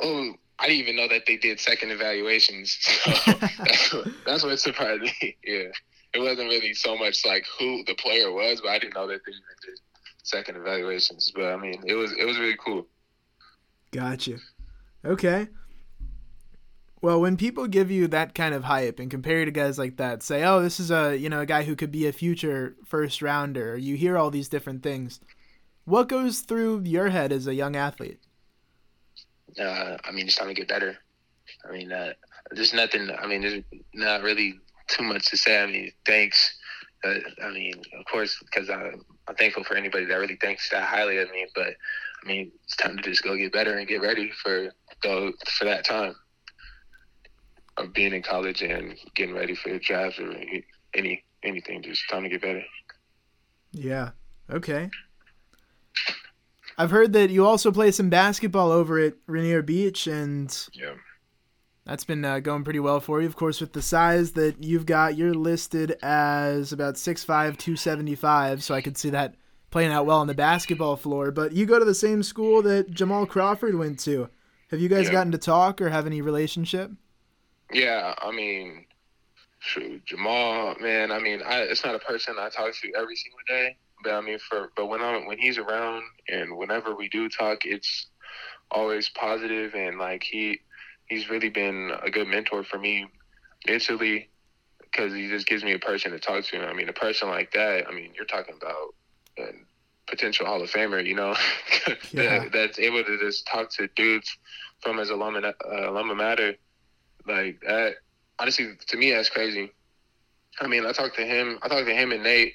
Oh, 0.00 0.34
I 0.58 0.66
didn't 0.68 0.80
even 0.80 0.96
know 0.96 1.08
that 1.08 1.26
they 1.26 1.36
did 1.36 1.60
second 1.60 1.90
evaluations. 1.90 2.78
So 3.26 3.32
that's, 3.64 3.94
that's 4.26 4.44
what 4.44 4.58
surprised 4.58 5.02
me. 5.02 5.36
Yeah, 5.44 5.68
it 6.14 6.20
wasn't 6.20 6.48
really 6.48 6.74
so 6.74 6.96
much 6.96 7.24
like 7.24 7.44
who 7.58 7.84
the 7.84 7.94
player 7.94 8.32
was, 8.32 8.60
but 8.60 8.70
I 8.70 8.78
didn't 8.78 8.94
know 8.94 9.06
that 9.06 9.20
they 9.26 9.32
even 9.32 9.42
did 9.64 9.78
second 10.22 10.56
evaluations. 10.56 11.32
But 11.34 11.52
I 11.52 11.56
mean, 11.56 11.82
it 11.86 11.94
was 11.94 12.12
it 12.12 12.24
was 12.24 12.38
really 12.38 12.56
cool. 12.64 12.86
Gotcha. 13.92 14.38
Okay. 15.04 15.48
Well, 17.02 17.20
when 17.20 17.36
people 17.36 17.66
give 17.66 17.90
you 17.90 18.08
that 18.08 18.34
kind 18.34 18.54
of 18.54 18.64
hype 18.64 18.98
and 18.98 19.10
compare 19.10 19.40
you 19.40 19.44
to 19.44 19.50
guys 19.50 19.78
like 19.78 19.98
that, 19.98 20.22
say, 20.22 20.44
"Oh, 20.44 20.60
this 20.62 20.80
is 20.80 20.90
a 20.90 21.16
you 21.16 21.28
know 21.28 21.40
a 21.40 21.46
guy 21.46 21.62
who 21.62 21.76
could 21.76 21.92
be 21.92 22.06
a 22.06 22.12
future 22.12 22.76
first 22.84 23.22
rounder," 23.22 23.76
you 23.76 23.96
hear 23.96 24.16
all 24.16 24.30
these 24.30 24.48
different 24.48 24.82
things. 24.82 25.20
What 25.84 26.08
goes 26.08 26.40
through 26.40 26.82
your 26.84 27.10
head 27.10 27.30
as 27.30 27.46
a 27.46 27.54
young 27.54 27.76
athlete? 27.76 28.20
Uh, 29.58 29.96
I 30.04 30.12
mean, 30.12 30.26
it's 30.26 30.36
time 30.36 30.48
to 30.48 30.54
get 30.54 30.68
better. 30.68 30.96
I 31.68 31.72
mean, 31.72 31.92
uh, 31.92 32.12
there's 32.50 32.74
nothing. 32.74 33.08
I 33.10 33.26
mean, 33.26 33.42
there's 33.42 33.62
not 33.94 34.22
really 34.22 34.58
too 34.88 35.04
much 35.04 35.26
to 35.26 35.36
say. 35.36 35.62
I 35.62 35.66
mean, 35.66 35.92
thanks 36.04 36.56
uh, 37.04 37.14
I 37.42 37.50
mean, 37.50 37.74
of 37.98 38.04
course, 38.10 38.36
because 38.40 38.70
I'm, 38.70 39.04
I'm 39.28 39.34
thankful 39.36 39.64
for 39.64 39.76
anybody 39.76 40.06
that 40.06 40.14
really 40.14 40.36
thinks 40.36 40.70
that 40.70 40.84
highly 40.84 41.18
of 41.18 41.30
me. 41.30 41.46
But 41.54 41.74
I 42.22 42.26
mean, 42.26 42.52
it's 42.64 42.76
time 42.76 42.96
to 42.96 43.02
just 43.02 43.22
go 43.22 43.36
get 43.36 43.52
better 43.52 43.78
and 43.78 43.86
get 43.86 44.02
ready 44.02 44.30
for 44.42 44.70
go 45.02 45.32
for 45.58 45.64
that 45.64 45.84
time 45.84 46.14
of 47.76 47.92
being 47.92 48.14
in 48.14 48.22
college 48.22 48.62
and 48.62 48.96
getting 49.14 49.34
ready 49.34 49.54
for 49.54 49.70
the 49.70 49.78
draft 49.78 50.18
or 50.18 50.32
any 50.94 51.24
anything. 51.42 51.82
Just 51.82 52.08
time 52.10 52.22
to 52.22 52.28
get 52.28 52.42
better. 52.42 52.62
Yeah. 53.72 54.10
Okay. 54.50 54.90
I've 56.78 56.90
heard 56.90 57.12
that 57.14 57.30
you 57.30 57.46
also 57.46 57.72
play 57.72 57.90
some 57.90 58.10
basketball 58.10 58.70
over 58.70 58.98
at 58.98 59.14
Rainier 59.26 59.62
Beach, 59.62 60.06
and 60.06 60.54
yeah, 60.74 60.94
that's 61.84 62.04
been 62.04 62.24
uh, 62.24 62.40
going 62.40 62.64
pretty 62.64 62.80
well 62.80 63.00
for 63.00 63.20
you. 63.20 63.26
Of 63.26 63.36
course, 63.36 63.60
with 63.60 63.72
the 63.72 63.82
size 63.82 64.32
that 64.32 64.62
you've 64.62 64.86
got, 64.86 65.16
you're 65.16 65.34
listed 65.34 65.96
as 66.02 66.72
about 66.72 66.94
6'5", 66.96 67.56
275, 67.56 68.62
so 68.62 68.74
I 68.74 68.82
could 68.82 68.98
see 68.98 69.10
that 69.10 69.36
playing 69.70 69.90
out 69.90 70.06
well 70.06 70.18
on 70.20 70.26
the 70.26 70.34
basketball 70.34 70.96
floor. 70.96 71.30
But 71.30 71.52
you 71.52 71.64
go 71.66 71.78
to 71.78 71.84
the 71.84 71.94
same 71.94 72.22
school 72.22 72.60
that 72.62 72.90
Jamal 72.90 73.26
Crawford 73.26 73.74
went 73.74 73.98
to. 74.00 74.28
Have 74.70 74.80
you 74.80 74.88
guys 74.88 75.06
Yeah. 75.06 75.12
gotten 75.12 75.32
to 75.32 75.38
talk 75.38 75.80
or 75.80 75.88
have 75.88 76.06
any 76.06 76.20
relationship? 76.20 76.90
Yeah, 77.72 78.14
I 78.20 78.30
mean, 78.32 78.84
shoot, 79.60 80.04
Jamal, 80.04 80.76
man. 80.80 81.10
I 81.10 81.18
mean, 81.20 81.40
I, 81.44 81.60
it's 81.62 81.84
not 81.84 81.94
a 81.94 81.98
person 82.00 82.36
I 82.38 82.48
talk 82.48 82.72
to 82.74 82.92
every 82.96 83.16
single 83.16 83.40
day, 83.48 83.76
but 84.06 84.14
I 84.14 84.20
mean, 84.20 84.38
for 84.38 84.70
but 84.76 84.86
when 84.86 85.02
I'm 85.02 85.26
when 85.26 85.38
he's 85.38 85.58
around 85.58 86.04
and 86.28 86.56
whenever 86.56 86.94
we 86.94 87.08
do 87.08 87.28
talk, 87.28 87.64
it's 87.64 88.06
always 88.70 89.08
positive 89.10 89.74
and 89.74 89.98
like 89.98 90.22
he 90.22 90.60
he's 91.08 91.28
really 91.30 91.48
been 91.48 91.92
a 92.02 92.10
good 92.10 92.28
mentor 92.28 92.64
for 92.64 92.78
me 92.78 93.06
mentally 93.66 94.30
because 94.82 95.12
he 95.12 95.28
just 95.28 95.46
gives 95.46 95.64
me 95.64 95.72
a 95.72 95.78
person 95.78 96.12
to 96.12 96.18
talk 96.18 96.44
to. 96.44 96.60
I 96.66 96.72
mean, 96.72 96.88
a 96.88 96.92
person 96.92 97.28
like 97.28 97.52
that. 97.52 97.86
I 97.88 97.92
mean, 97.92 98.12
you're 98.16 98.24
talking 98.26 98.56
about 98.60 98.94
a 99.38 99.52
potential 100.08 100.46
Hall 100.46 100.62
of 100.62 100.70
Famer, 100.70 101.04
you 101.04 101.14
know, 101.14 101.34
Yeah. 102.12 102.40
that, 102.40 102.52
that's 102.52 102.78
able 102.78 103.04
to 103.04 103.18
just 103.18 103.46
talk 103.46 103.70
to 103.72 103.88
dudes 103.96 104.36
from 104.80 104.98
his 104.98 105.10
alumni 105.10 105.52
uh, 105.64 105.92
alma 105.92 106.14
mater 106.14 106.54
like 107.26 107.60
that 107.66 107.94
honestly 108.38 108.74
to 108.86 108.96
me 108.96 109.10
that's 109.10 109.28
crazy 109.28 109.72
i 110.60 110.66
mean 110.66 110.86
i 110.86 110.92
talked 110.92 111.16
to 111.16 111.24
him 111.24 111.58
i 111.62 111.68
talked 111.68 111.86
to 111.86 111.94
him 111.94 112.12
and 112.12 112.22
nate 112.22 112.54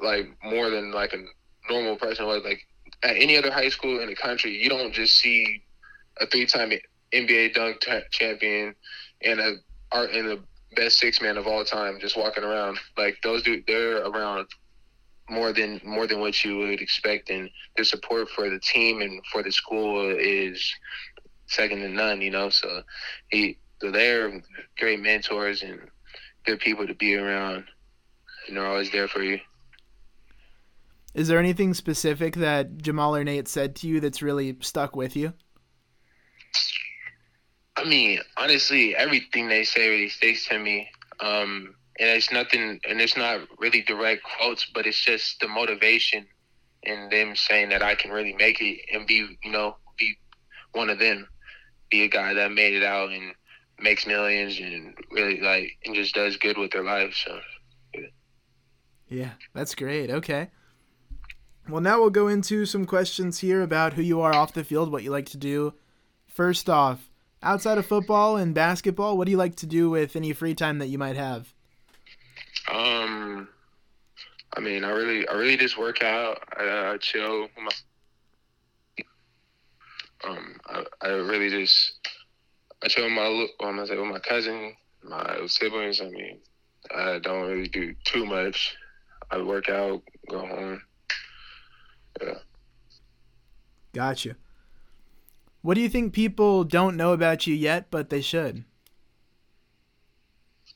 like 0.00 0.28
more 0.44 0.70
than 0.70 0.92
like 0.92 1.12
a 1.12 1.24
normal 1.70 1.96
person. 1.96 2.26
Would 2.26 2.44
like 2.44 2.66
at 3.02 3.16
any 3.16 3.36
other 3.36 3.50
high 3.50 3.68
school 3.68 4.00
in 4.00 4.08
the 4.08 4.14
country 4.14 4.56
you 4.56 4.68
don't 4.68 4.92
just 4.92 5.16
see 5.16 5.62
a 6.20 6.26
three-time 6.26 6.72
nba 7.14 7.54
dunk 7.54 7.80
t- 7.80 8.00
champion 8.10 8.74
and 9.22 9.40
a 9.40 9.54
art 9.92 10.10
and 10.10 10.28
the 10.28 10.42
best 10.74 10.98
six 10.98 11.20
man 11.20 11.36
of 11.36 11.46
all 11.46 11.64
time 11.64 11.98
just 12.00 12.16
walking 12.16 12.44
around. 12.44 12.78
Like 12.96 13.16
those 13.22 13.42
dude 13.42 13.64
they're 13.66 14.04
around 14.04 14.46
more 15.30 15.52
than 15.52 15.80
more 15.84 16.06
than 16.06 16.20
what 16.20 16.44
you 16.44 16.58
would 16.58 16.80
expect. 16.80 17.30
And 17.30 17.50
their 17.76 17.84
support 17.84 18.28
for 18.30 18.48
the 18.50 18.60
team 18.60 19.00
and 19.00 19.20
for 19.32 19.42
the 19.42 19.52
school 19.52 20.14
is 20.18 20.62
second 21.46 21.80
to 21.80 21.88
none 21.88 22.20
you 22.20 22.30
know? 22.30 22.50
So 22.50 22.82
he 23.30 23.58
so 23.80 23.90
they're 23.90 24.42
great 24.78 25.00
mentors 25.00 25.62
and 25.62 25.80
good 26.44 26.60
people 26.60 26.86
to 26.86 26.94
be 26.94 27.14
around. 27.14 27.64
And 28.46 28.56
they're 28.56 28.66
always 28.66 28.90
there 28.90 29.08
for 29.08 29.22
you 29.22 29.38
Is 31.18 31.26
there 31.26 31.40
anything 31.40 31.74
specific 31.74 32.36
that 32.36 32.78
Jamal 32.78 33.16
or 33.16 33.24
Nate 33.24 33.48
said 33.48 33.74
to 33.76 33.88
you 33.88 33.98
that's 33.98 34.22
really 34.22 34.56
stuck 34.60 34.94
with 34.94 35.16
you? 35.16 35.32
I 37.76 37.82
mean, 37.84 38.20
honestly, 38.36 38.94
everything 38.94 39.48
they 39.48 39.64
say 39.64 39.88
really 39.88 40.10
sticks 40.10 40.46
to 40.46 40.60
me. 40.60 40.88
Um, 41.18 41.74
and 41.98 42.08
it's 42.10 42.30
nothing, 42.30 42.78
and 42.88 43.00
it's 43.00 43.16
not 43.16 43.40
really 43.58 43.82
direct 43.82 44.22
quotes, 44.22 44.66
but 44.72 44.86
it's 44.86 45.04
just 45.04 45.40
the 45.40 45.48
motivation 45.48 46.24
in 46.84 47.08
them 47.10 47.34
saying 47.34 47.70
that 47.70 47.82
I 47.82 47.96
can 47.96 48.12
really 48.12 48.34
make 48.34 48.60
it 48.60 48.78
and 48.92 49.04
be, 49.04 49.26
you 49.42 49.50
know, 49.50 49.76
be 49.98 50.16
one 50.70 50.88
of 50.88 51.00
them, 51.00 51.26
be 51.90 52.04
a 52.04 52.08
guy 52.08 52.32
that 52.34 52.52
made 52.52 52.74
it 52.74 52.84
out 52.84 53.10
and 53.10 53.34
makes 53.80 54.06
millions 54.06 54.56
and 54.60 54.94
really 55.10 55.40
like 55.40 55.72
and 55.84 55.96
just 55.96 56.14
does 56.14 56.36
good 56.36 56.56
with 56.56 56.70
their 56.70 56.84
life. 56.84 57.12
So 57.26 57.40
Yeah, 59.08 59.32
that's 59.52 59.74
great. 59.74 60.10
Okay. 60.10 60.50
Well, 61.68 61.82
now 61.82 62.00
we'll 62.00 62.08
go 62.08 62.28
into 62.28 62.64
some 62.64 62.86
questions 62.86 63.40
here 63.40 63.60
about 63.60 63.92
who 63.92 64.00
you 64.00 64.22
are 64.22 64.34
off 64.34 64.54
the 64.54 64.64
field, 64.64 64.90
what 64.90 65.02
you 65.02 65.10
like 65.10 65.26
to 65.26 65.36
do. 65.36 65.74
First 66.26 66.70
off, 66.70 67.10
outside 67.42 67.76
of 67.76 67.84
football 67.84 68.38
and 68.38 68.54
basketball, 68.54 69.18
what 69.18 69.26
do 69.26 69.30
you 69.32 69.36
like 69.36 69.54
to 69.56 69.66
do 69.66 69.90
with 69.90 70.16
any 70.16 70.32
free 70.32 70.54
time 70.54 70.78
that 70.78 70.86
you 70.86 70.96
might 70.96 71.16
have? 71.16 71.52
Um, 72.72 73.48
I 74.56 74.60
mean, 74.60 74.82
I 74.82 74.90
really, 74.92 75.28
I 75.28 75.34
really 75.34 75.58
just 75.58 75.76
work 75.76 76.02
out. 76.02 76.42
I, 76.56 76.94
I 76.94 76.96
chill. 76.96 77.48
Um, 80.24 80.58
I, 80.66 80.84
I 81.02 81.08
really 81.08 81.50
just, 81.50 82.08
I 82.82 82.88
chill 82.88 83.04
with 83.04 83.12
my, 83.12 83.46
well, 83.60 83.68
I'm 83.68 83.86
say 83.86 83.98
with 83.98 84.06
my 84.06 84.20
cousin, 84.20 84.74
my 85.02 85.40
siblings. 85.46 86.00
I 86.00 86.08
mean, 86.08 86.38
I 86.96 87.18
don't 87.18 87.46
really 87.46 87.68
do 87.68 87.94
too 88.04 88.24
much. 88.24 88.74
I 89.30 89.42
work 89.42 89.68
out, 89.68 90.02
go 90.30 90.38
home. 90.38 90.80
Gotcha. 93.92 94.36
What 95.62 95.74
do 95.74 95.80
you 95.80 95.88
think 95.88 96.12
people 96.12 96.64
don't 96.64 96.96
know 96.96 97.12
about 97.12 97.46
you 97.46 97.54
yet, 97.54 97.90
but 97.90 98.10
they 98.10 98.20
should? 98.20 98.64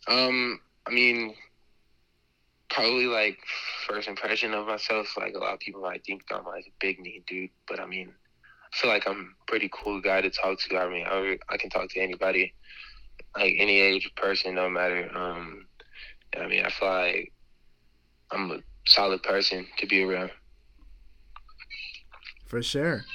Um, 0.08 0.60
I 0.86 0.90
mean, 0.90 1.34
probably 2.68 3.06
like 3.06 3.38
first 3.86 4.08
impression 4.08 4.54
of 4.54 4.66
myself. 4.66 5.16
Like 5.16 5.34
a 5.34 5.38
lot 5.38 5.54
of 5.54 5.60
people 5.60 5.82
might 5.82 6.04
think 6.04 6.22
I'm 6.30 6.44
like 6.44 6.66
a 6.66 6.72
big 6.80 6.98
knee 6.98 7.22
dude, 7.26 7.50
but 7.68 7.78
I 7.78 7.86
mean, 7.86 8.12
I 8.72 8.76
feel 8.76 8.90
like 8.90 9.06
I'm 9.06 9.34
a 9.40 9.50
pretty 9.50 9.70
cool 9.72 10.00
guy 10.00 10.20
to 10.20 10.30
talk 10.30 10.58
to. 10.58 10.76
I 10.78 10.88
mean, 10.88 11.06
I, 11.06 11.38
I 11.48 11.56
can 11.58 11.70
talk 11.70 11.88
to 11.90 12.00
anybody, 12.00 12.54
like 13.36 13.54
any 13.58 13.78
age 13.78 14.10
person, 14.16 14.54
no 14.54 14.68
matter. 14.68 15.10
Um, 15.16 15.66
I 16.38 16.46
mean, 16.46 16.64
I 16.64 16.70
feel 16.70 16.88
like 16.88 17.32
I'm 18.30 18.50
a 18.50 18.58
solid 18.86 19.22
person 19.22 19.66
to 19.78 19.86
be 19.86 20.02
around. 20.02 20.30
For 22.52 22.62
sure. 22.62 23.06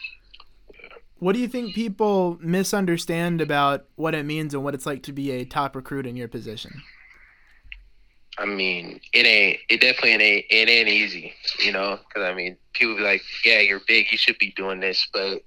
What 1.19 1.33
do 1.33 1.39
you 1.39 1.47
think 1.47 1.75
people 1.75 2.39
misunderstand 2.41 3.39
about 3.39 3.85
what 3.93 4.15
it 4.15 4.25
means 4.25 4.55
and 4.55 4.63
what 4.63 4.73
it's 4.73 4.87
like 4.87 5.03
to 5.03 5.13
be 5.13 5.29
a 5.29 5.45
top 5.45 5.75
recruit 5.75 6.07
in 6.07 6.15
your 6.15 6.27
position? 6.27 6.81
I 8.39 8.45
mean, 8.45 8.99
it 9.13 9.27
ain't. 9.27 9.59
It 9.69 9.79
definitely 9.81 10.13
ain't. 10.13 10.45
It 10.49 10.69
ain't 10.69 10.89
easy, 10.89 11.35
you 11.63 11.71
know. 11.71 11.99
Because 12.07 12.27
I 12.27 12.33
mean, 12.33 12.57
people 12.73 12.95
be 12.95 13.03
like, 13.03 13.21
"Yeah, 13.45 13.59
you're 13.59 13.81
big. 13.87 14.11
You 14.11 14.17
should 14.17 14.39
be 14.39 14.53
doing 14.55 14.79
this." 14.79 15.07
But 15.13 15.43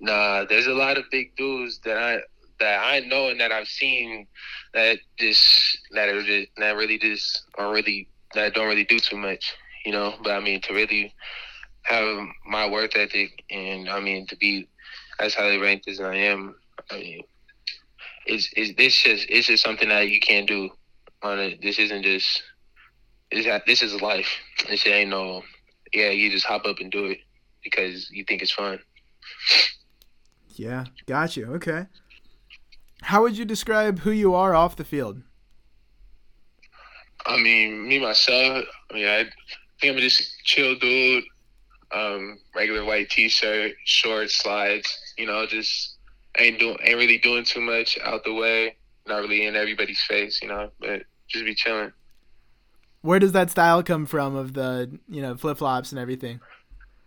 nah, 0.00 0.46
there's 0.46 0.66
a 0.66 0.72
lot 0.72 0.96
of 0.96 1.04
big 1.10 1.36
dudes 1.36 1.80
that 1.80 1.98
I 1.98 2.20
that 2.60 2.82
I 2.82 3.00
know 3.00 3.28
and 3.28 3.38
that 3.40 3.52
I've 3.52 3.68
seen 3.68 4.26
that 4.72 5.00
just 5.18 5.80
that 5.90 6.08
are 6.08 6.22
just 6.22 6.48
that 6.56 6.76
really 6.76 6.98
just 6.98 7.42
are 7.58 7.70
really 7.70 8.08
that 8.32 8.54
don't 8.54 8.68
really 8.68 8.84
do 8.84 8.98
too 8.98 9.18
much, 9.18 9.54
you 9.84 9.92
know. 9.92 10.14
But 10.22 10.32
I 10.32 10.40
mean, 10.40 10.62
to 10.62 10.72
really 10.72 11.14
have 11.84 12.26
my 12.46 12.68
work 12.68 12.96
ethic 12.96 13.44
and 13.50 13.88
I 13.88 14.00
mean 14.00 14.26
to 14.28 14.36
be 14.36 14.68
as 15.20 15.34
highly 15.34 15.58
ranked 15.58 15.88
as 15.88 16.00
I 16.00 16.14
am, 16.14 16.56
I 16.90 16.96
mean, 16.96 17.22
it's 18.26 18.50
it's 18.56 18.76
this 18.76 19.00
just 19.02 19.26
it's 19.28 19.46
just 19.46 19.62
something 19.62 19.88
that 19.88 20.08
you 20.08 20.20
can't 20.20 20.48
do 20.48 20.70
on 21.22 21.38
it. 21.38 21.62
This 21.62 21.78
isn't 21.78 22.02
just 22.02 22.42
this. 23.30 23.46
This 23.66 23.82
is 23.82 24.00
life. 24.00 24.28
This 24.68 24.86
ain't 24.86 25.10
no. 25.10 25.42
Yeah, 25.92 26.10
you 26.10 26.30
just 26.30 26.46
hop 26.46 26.64
up 26.66 26.78
and 26.80 26.90
do 26.90 27.06
it 27.06 27.18
because 27.62 28.10
you 28.10 28.24
think 28.24 28.42
it's 28.42 28.52
fun. 28.52 28.80
Yeah, 30.48 30.84
got 31.06 31.36
you. 31.36 31.46
Okay. 31.54 31.86
How 33.02 33.22
would 33.22 33.36
you 33.36 33.44
describe 33.44 34.00
who 34.00 34.10
you 34.10 34.34
are 34.34 34.54
off 34.54 34.76
the 34.76 34.84
field? 34.84 35.22
I 37.26 37.36
mean, 37.38 37.86
me 37.88 37.98
myself. 37.98 38.64
I 38.90 38.94
mean, 38.94 39.06
I 39.06 39.24
think 39.80 39.94
I'm 39.94 39.98
just 39.98 40.42
chill 40.44 40.74
dude. 40.76 41.24
Um, 41.94 42.38
regular 42.54 42.84
white 42.84 43.08
t-shirt, 43.08 43.72
shorts, 43.84 44.34
slides. 44.36 45.14
You 45.16 45.26
know, 45.26 45.46
just 45.46 45.96
ain't 46.36 46.58
doing, 46.58 46.76
ain't 46.82 46.98
really 46.98 47.18
doing 47.18 47.44
too 47.44 47.60
much 47.60 47.98
out 48.04 48.24
the 48.24 48.34
way. 48.34 48.76
Not 49.06 49.18
really 49.18 49.46
in 49.46 49.54
everybody's 49.54 50.02
face. 50.02 50.42
You 50.42 50.48
know, 50.48 50.70
but 50.80 51.02
just 51.28 51.44
be 51.44 51.54
chilling. 51.54 51.92
Where 53.02 53.18
does 53.18 53.32
that 53.32 53.50
style 53.50 53.82
come 53.82 54.06
from 54.06 54.34
of 54.34 54.54
the, 54.54 54.98
you 55.08 55.20
know, 55.20 55.36
flip-flops 55.36 55.92
and 55.92 55.98
everything? 55.98 56.40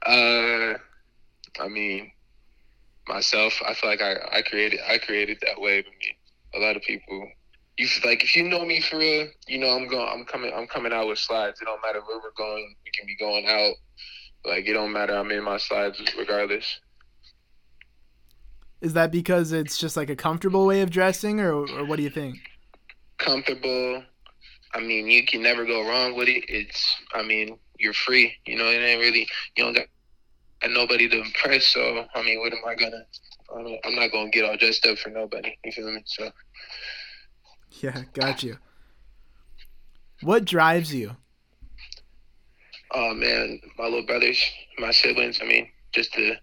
Uh, 0.06 0.76
I 1.60 1.68
mean, 1.68 2.12
myself. 3.08 3.60
I 3.66 3.74
feel 3.74 3.90
like 3.90 4.02
I, 4.02 4.16
I 4.32 4.42
created 4.42 4.80
I 4.88 4.98
created 5.00 5.40
that 5.42 5.60
wave. 5.60 5.86
I 5.88 5.90
mean, 5.90 6.16
a 6.62 6.66
lot 6.66 6.76
of 6.76 6.82
people. 6.84 7.30
You 7.78 7.88
like 8.06 8.24
if 8.24 8.36
you 8.36 8.44
know 8.44 8.66
me 8.66 8.82
for 8.82 8.98
real, 8.98 9.28
you 9.48 9.60
know 9.60 9.70
I'm 9.70 9.88
going. 9.88 10.08
I'm 10.08 10.26
coming. 10.26 10.52
I'm 10.54 10.68
coming 10.68 10.94
out 10.94 11.08
with 11.08 11.20
slides. 11.20 11.62
It 11.62 11.66
don't 11.66 11.82
matter 11.82 12.02
where 12.06 12.18
we're 12.18 12.32
going. 12.38 12.76
We 12.86 12.92
can 12.92 13.06
be 13.06 13.16
going 13.16 13.48
out. 13.48 13.74
Like 14.48 14.68
it 14.68 14.74
don't 14.74 14.94
matter. 14.94 15.14
I'm 15.14 15.30
in 15.32 15.44
my 15.44 15.58
slides 15.58 16.02
regardless. 16.18 16.80
Is 18.80 18.94
that 18.94 19.12
because 19.12 19.52
it's 19.52 19.78
just 19.78 19.98
like 19.98 20.10
a 20.10 20.16
comfortable 20.16 20.66
way 20.66 20.82
of 20.82 20.90
dressing 20.90 21.40
or, 21.40 21.54
or 21.54 21.86
what 21.86 21.98
do 21.98 22.04
you 22.04 22.10
think? 22.10 22.38
Comfortable. 23.18 24.04
I 24.74 24.80
mean, 24.80 25.08
you 25.08 25.26
can 25.26 25.42
never 25.42 25.66
go 25.66 25.88
wrong 25.88 26.16
with 26.16 26.28
it. 26.28 26.46
It's, 26.48 26.96
I 27.14 27.24
mean, 27.24 27.58
you're 27.80 27.94
free. 27.94 28.34
You 28.46 28.58
know, 28.58 28.66
it 28.66 28.78
ain't 28.78 29.02
really, 29.02 29.28
you 29.56 29.64
don't 29.64 29.74
got, 29.74 29.88
got 30.62 30.72
nobody 30.72 31.10
to 31.10 31.22
impress. 31.22 31.66
So, 31.66 32.06
I 32.14 32.22
mean, 32.22 32.40
what 32.40 32.54
am 32.54 32.60
I 32.68 32.76
gonna? 32.76 33.04
I'm 33.86 33.96
not 33.96 34.12
gonna 34.12 34.30
get 34.30 34.46
all 34.46 34.58
dressed 34.58 34.86
up 34.86 34.98
for 34.98 35.10
nobody. 35.10 35.58
You 35.64 35.72
feel 35.72 35.92
me? 35.92 36.04
So. 36.06 36.30
Yeah, 37.82 38.04
got 38.14 38.44
you. 38.44 38.58
What 40.22 40.46
drives 40.46 40.94
you? 40.94 41.16
Oh 42.92 43.14
man, 43.14 43.60
my 43.78 43.86
little 43.86 44.06
brothers, 44.06 44.42
my 44.80 44.92
siblings. 44.92 45.40
I 45.42 45.46
mean, 45.46 45.70
just 45.94 46.14
to 46.14 46.36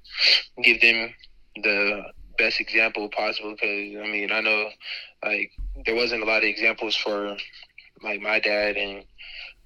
give 0.62 0.80
them 0.80 1.14
the 1.62 2.02
best 2.38 2.60
example 2.60 3.08
possible. 3.08 3.52
Because 3.52 3.96
I 4.02 4.06
mean, 4.06 4.30
I 4.32 4.40
know 4.40 4.70
like 5.24 5.52
there 5.84 5.94
wasn't 5.94 6.22
a 6.22 6.26
lot 6.26 6.38
of 6.38 6.48
examples 6.48 6.96
for 6.96 7.36
like 8.02 8.20
my 8.20 8.40
dad 8.40 8.76
and 8.76 9.04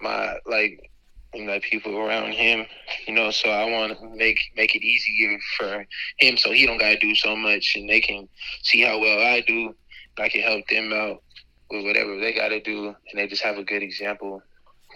my 0.00 0.37
like 0.47 0.90
and 1.35 1.47
like 1.47 1.62
people 1.62 1.97
around 1.97 2.32
him, 2.32 2.66
you 3.06 3.14
know. 3.14 3.30
So 3.30 3.50
I 3.50 3.70
want 3.70 3.99
to 3.99 4.08
make 4.16 4.38
make 4.56 4.75
it 4.75 4.82
easier 4.82 5.38
for 5.56 5.87
him, 6.18 6.37
so 6.37 6.52
he 6.52 6.66
don't 6.66 6.78
gotta 6.78 6.99
do 6.99 7.14
so 7.14 7.37
much, 7.37 7.75
and 7.76 7.88
they 7.88 8.00
can 8.00 8.28
see 8.62 8.82
how 8.82 8.99
well 8.99 9.20
I 9.20 9.40
do. 9.40 9.75
I 10.18 10.28
can 10.28 10.42
help 10.42 10.66
them 10.68 10.92
out 10.92 11.23
with 11.70 11.85
whatever 11.85 12.18
they 12.18 12.32
gotta 12.32 12.61
do, 12.61 12.88
and 12.88 13.18
they 13.18 13.26
just 13.26 13.42
have 13.42 13.58
a 13.58 13.64
good 13.64 13.82
example 13.82 14.42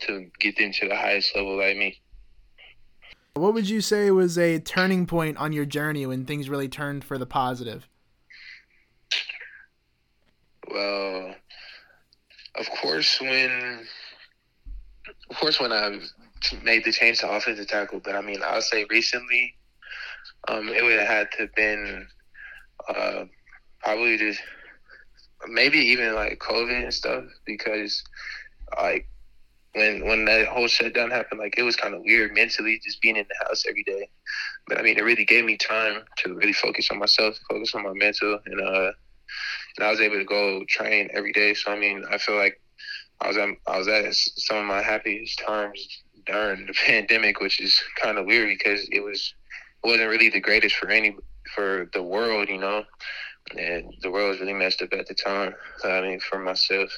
to 0.06 0.30
get 0.38 0.56
them 0.56 0.72
to 0.72 0.88
the 0.88 0.96
highest 0.96 1.34
level 1.34 1.56
like 1.56 1.76
me. 1.76 2.00
What 3.34 3.54
would 3.54 3.68
you 3.68 3.80
say 3.80 4.10
was 4.10 4.36
a 4.36 4.58
turning 4.58 5.06
point 5.06 5.38
on 5.38 5.52
your 5.52 5.64
journey 5.64 6.04
when 6.04 6.26
things 6.26 6.50
really 6.50 6.68
turned 6.68 7.02
for 7.02 7.16
the 7.16 7.26
positive? 7.26 7.88
Well, 10.70 11.34
of 12.54 12.70
course, 12.70 13.20
when 13.20 13.86
of 15.30 15.36
course 15.36 15.58
when 15.58 15.72
I 15.72 15.98
made 16.62 16.84
the 16.84 16.92
change 16.92 17.20
to 17.20 17.30
offensive 17.30 17.68
tackle, 17.68 18.00
but 18.04 18.14
I 18.14 18.20
mean, 18.20 18.42
I 18.42 18.54
would 18.54 18.62
say 18.64 18.84
recently, 18.90 19.54
um, 20.48 20.68
it 20.68 20.82
would 20.82 20.98
have 20.98 21.08
had 21.08 21.32
to 21.32 21.38
have 21.42 21.54
been 21.54 22.06
uh, 22.88 23.24
probably 23.80 24.18
just 24.18 24.40
maybe 25.48 25.78
even 25.78 26.14
like 26.14 26.38
COVID 26.38 26.84
and 26.84 26.94
stuff 26.94 27.24
because 27.46 28.02
like 28.76 29.08
when 29.74 30.06
when 30.06 30.24
that 30.26 30.48
whole 30.48 30.68
shutdown 30.68 31.10
happened, 31.10 31.40
like 31.40 31.58
it 31.58 31.62
was 31.62 31.76
kind 31.76 31.94
of 31.94 32.02
weird 32.02 32.32
mentally 32.34 32.80
just 32.84 33.00
being 33.00 33.16
in 33.16 33.26
the 33.28 33.46
house 33.46 33.64
every 33.68 33.84
day. 33.84 34.08
But 34.66 34.78
I 34.78 34.82
mean, 34.82 34.98
it 34.98 35.04
really 35.04 35.24
gave 35.24 35.44
me 35.44 35.56
time 35.56 36.02
to 36.18 36.34
really 36.34 36.52
focus 36.52 36.88
on 36.90 36.98
myself, 36.98 37.38
focus 37.48 37.74
on 37.74 37.84
my 37.84 37.92
mental, 37.92 38.38
and 38.44 38.60
uh, 38.60 38.92
and 39.76 39.86
I 39.86 39.90
was 39.90 40.00
able 40.00 40.18
to 40.18 40.24
go 40.24 40.64
train 40.68 41.08
every 41.12 41.32
day. 41.32 41.54
So 41.54 41.72
I 41.72 41.78
mean, 41.78 42.04
I 42.10 42.18
feel 42.18 42.36
like 42.36 42.60
I 43.20 43.28
was 43.28 43.36
at 43.36 43.48
I 43.66 43.78
was 43.78 43.88
at 43.88 44.14
some 44.14 44.58
of 44.58 44.64
my 44.66 44.82
happiest 44.82 45.38
times 45.38 46.02
during 46.26 46.66
the 46.66 46.74
pandemic, 46.86 47.40
which 47.40 47.60
is 47.60 47.80
kind 48.00 48.18
of 48.18 48.26
weird 48.26 48.48
because 48.48 48.88
it 48.90 49.00
was 49.00 49.34
it 49.82 49.86
wasn't 49.86 50.10
really 50.10 50.28
the 50.28 50.40
greatest 50.40 50.76
for 50.76 50.90
any 50.90 51.16
for 51.54 51.88
the 51.92 52.02
world, 52.02 52.48
you 52.48 52.58
know, 52.58 52.84
and 53.56 53.94
the 54.02 54.10
world 54.10 54.30
was 54.30 54.40
really 54.40 54.52
messed 54.52 54.82
up 54.82 54.92
at 54.92 55.06
the 55.06 55.14
time. 55.14 55.54
I 55.84 56.00
mean, 56.02 56.20
for 56.20 56.38
myself, 56.38 56.90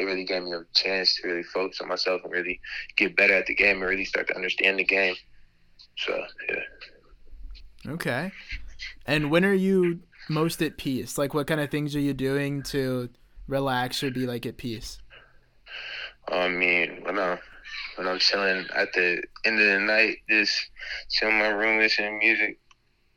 it 0.00 0.04
really 0.04 0.24
gave 0.24 0.42
me 0.42 0.52
a 0.52 0.62
chance 0.74 1.16
to 1.16 1.28
really 1.28 1.42
focus 1.42 1.80
on 1.80 1.88
myself 1.88 2.22
and 2.24 2.32
really 2.32 2.60
get 2.96 3.16
better 3.16 3.34
at 3.34 3.46
the 3.46 3.54
game 3.54 3.80
and 3.80 3.88
really 3.88 4.04
start 4.04 4.28
to 4.28 4.34
understand 4.34 4.78
the 4.78 4.84
game. 4.84 5.14
So 5.98 6.24
yeah. 6.48 7.92
Okay. 7.92 8.32
And 9.06 9.30
when 9.30 9.44
are 9.44 9.54
you 9.54 10.00
most 10.28 10.62
at 10.62 10.78
peace? 10.78 11.18
Like, 11.18 11.34
what 11.34 11.46
kind 11.46 11.60
of 11.60 11.70
things 11.70 11.94
are 11.94 12.00
you 12.00 12.14
doing 12.14 12.62
to 12.64 13.10
relax 13.46 14.02
or 14.02 14.10
be 14.10 14.26
like 14.26 14.46
at 14.46 14.56
peace? 14.56 14.98
I 16.28 16.48
mean, 16.48 17.02
when 17.04 17.18
I 17.18 17.38
when 17.96 18.06
I'm 18.06 18.18
chilling 18.18 18.66
at 18.74 18.92
the 18.92 19.22
end 19.44 19.60
of 19.60 19.66
the 19.66 19.80
night, 19.80 20.18
just 20.28 20.70
chilling 21.10 21.34
in 21.34 21.40
my 21.40 21.48
room 21.48 21.78
listening 21.78 22.20
to 22.20 22.26
music. 22.26 22.58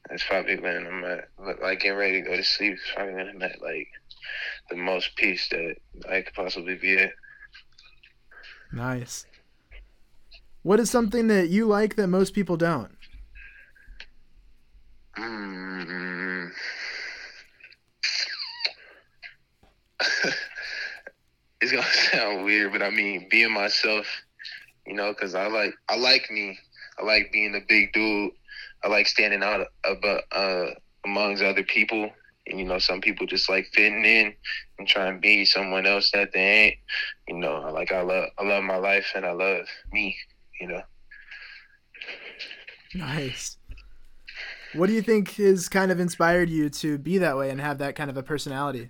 That's 0.09 0.23
probably 0.25 0.59
when 0.59 0.85
I'm 0.85 1.03
at, 1.05 1.29
like 1.61 1.79
getting 1.79 1.97
ready 1.97 2.21
to 2.21 2.27
go 2.27 2.35
to 2.35 2.43
sleep. 2.43 2.73
It's 2.73 2.81
probably 2.93 3.13
when 3.13 3.29
I'm 3.29 3.41
at 3.41 3.61
like 3.61 3.87
the 4.69 4.75
most 4.75 5.15
peace 5.15 5.47
that 5.49 5.75
I 6.09 6.21
could 6.21 6.33
possibly 6.33 6.75
be 6.75 6.97
at. 6.97 7.11
Nice. 8.71 9.25
What 10.63 10.79
is 10.79 10.89
something 10.89 11.27
that 11.27 11.49
you 11.49 11.65
like 11.65 11.95
that 11.95 12.07
most 12.07 12.33
people 12.33 12.57
don't? 12.57 12.91
Mm-hmm. 15.17 16.47
it's 21.61 21.71
gonna 21.71 21.83
sound 22.11 22.45
weird, 22.45 22.71
but 22.71 22.81
I 22.81 22.89
mean 22.89 23.27
being 23.29 23.51
myself, 23.51 24.07
you 24.87 24.95
know, 24.95 25.13
because 25.13 25.35
I 25.35 25.47
like 25.47 25.73
I 25.89 25.97
like 25.97 26.29
me. 26.31 26.57
I 26.97 27.03
like 27.03 27.31
being 27.31 27.55
a 27.55 27.61
big 27.67 27.93
dude. 27.93 28.31
I 28.83 28.87
like 28.87 29.07
standing 29.07 29.43
out 29.43 29.67
about 29.85 30.23
uh, 30.31 30.67
amongst 31.05 31.43
other 31.43 31.63
people. 31.63 32.09
And 32.47 32.59
you 32.59 32.65
know, 32.65 32.79
some 32.79 33.01
people 33.01 33.25
just 33.25 33.49
like 33.49 33.67
fitting 33.73 34.03
in 34.03 34.33
and 34.77 34.87
trying 34.87 35.15
to 35.15 35.19
be 35.19 35.45
someone 35.45 35.85
else 35.85 36.11
that 36.11 36.33
they 36.33 36.39
ain't. 36.39 36.75
You 37.27 37.35
know, 37.35 37.71
like 37.73 37.91
I 37.91 38.01
love 38.01 38.29
I 38.37 38.43
love 38.43 38.63
my 38.63 38.77
life 38.77 39.11
and 39.15 39.25
I 39.25 39.31
love 39.31 39.65
me. 39.91 40.15
You 40.59 40.67
know. 40.67 40.81
Nice. 42.95 43.57
What 44.73 44.87
do 44.87 44.93
you 44.93 45.01
think 45.01 45.35
has 45.35 45.69
kind 45.69 45.91
of 45.91 45.99
inspired 45.99 46.49
you 46.49 46.69
to 46.69 46.97
be 46.97 47.19
that 47.19 47.37
way 47.37 47.49
and 47.49 47.61
have 47.61 47.77
that 47.77 47.95
kind 47.95 48.09
of 48.09 48.17
a 48.17 48.23
personality? 48.23 48.89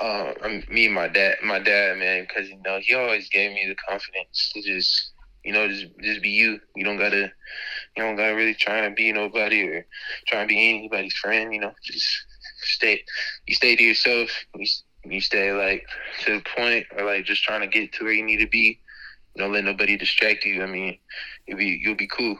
uh, 0.00 0.32
me 0.68 0.86
and 0.86 0.94
my 0.94 1.08
dad, 1.08 1.36
my 1.42 1.58
dad, 1.58 1.98
man, 1.98 2.26
because 2.28 2.48
you 2.48 2.60
know 2.64 2.78
he 2.80 2.94
always 2.94 3.28
gave 3.28 3.52
me 3.52 3.66
the 3.68 3.74
confidence 3.74 4.50
to 4.52 4.62
just, 4.62 5.12
you 5.44 5.52
know, 5.52 5.68
just 5.68 5.86
just 6.00 6.22
be 6.22 6.30
you. 6.30 6.60
You 6.74 6.84
don't 6.84 6.98
gotta, 6.98 7.32
you 7.96 8.02
don't 8.02 8.16
gotta 8.16 8.34
really 8.34 8.54
try 8.54 8.78
and 8.78 8.96
be 8.96 9.12
nobody 9.12 9.62
or 9.62 9.86
try 10.26 10.40
and 10.40 10.48
be 10.48 10.68
anybody's 10.68 11.14
friend. 11.14 11.52
You 11.54 11.60
know, 11.60 11.72
just 11.82 12.06
stay, 12.64 13.02
you 13.46 13.54
stay 13.54 13.76
to 13.76 13.82
yourself. 13.82 14.30
You 14.54 14.66
you 15.04 15.20
stay 15.20 15.52
like 15.52 15.86
to 16.24 16.38
the 16.38 16.44
point, 16.56 16.86
or 16.96 17.04
like 17.04 17.24
just 17.24 17.42
trying 17.42 17.60
to 17.60 17.66
get 17.66 17.92
to 17.94 18.04
where 18.04 18.12
you 18.12 18.24
need 18.24 18.38
to 18.38 18.48
be. 18.48 18.80
Don't 19.36 19.52
let 19.52 19.64
nobody 19.64 19.96
distract 19.96 20.44
you. 20.44 20.62
I 20.62 20.66
mean, 20.66 20.98
you'll 21.46 21.58
be 21.58 21.80
you'll 21.82 21.96
be 21.96 22.06
cool. 22.06 22.38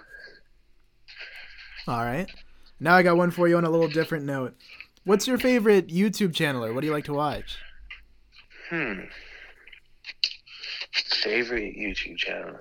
All 1.87 2.05
right. 2.05 2.31
Now 2.81 2.95
I 2.95 3.03
got 3.03 3.17
one 3.17 3.31
for 3.31 3.49
you 3.49 3.57
on 3.57 3.65
a 3.65 3.71
little 3.71 3.89
different 3.89 4.25
note. 4.25 4.55
What's 5.05 5.27
your 5.27 5.39
favorite 5.39 5.89
YouTube 5.89 6.35
channel 6.35 6.65
or 6.65 6.73
what 6.73 6.81
do 6.81 6.87
you 6.87 6.93
like 6.93 7.05
to 7.05 7.15
watch? 7.15 7.59
Hmm. 8.71 9.01
Favorite 11.23 11.77
YouTube 11.77 12.17
channel? 12.17 12.57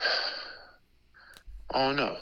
Oh 1.74 1.92
no. 1.92 2.16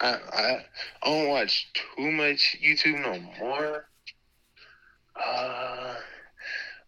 I 0.00 0.18
I 0.32 0.64
I 1.02 1.06
don't 1.06 1.28
watch 1.28 1.70
too 1.74 2.10
much 2.10 2.56
YouTube 2.62 3.02
no 3.02 3.20
more. 3.38 3.86
Uh, 5.16 5.94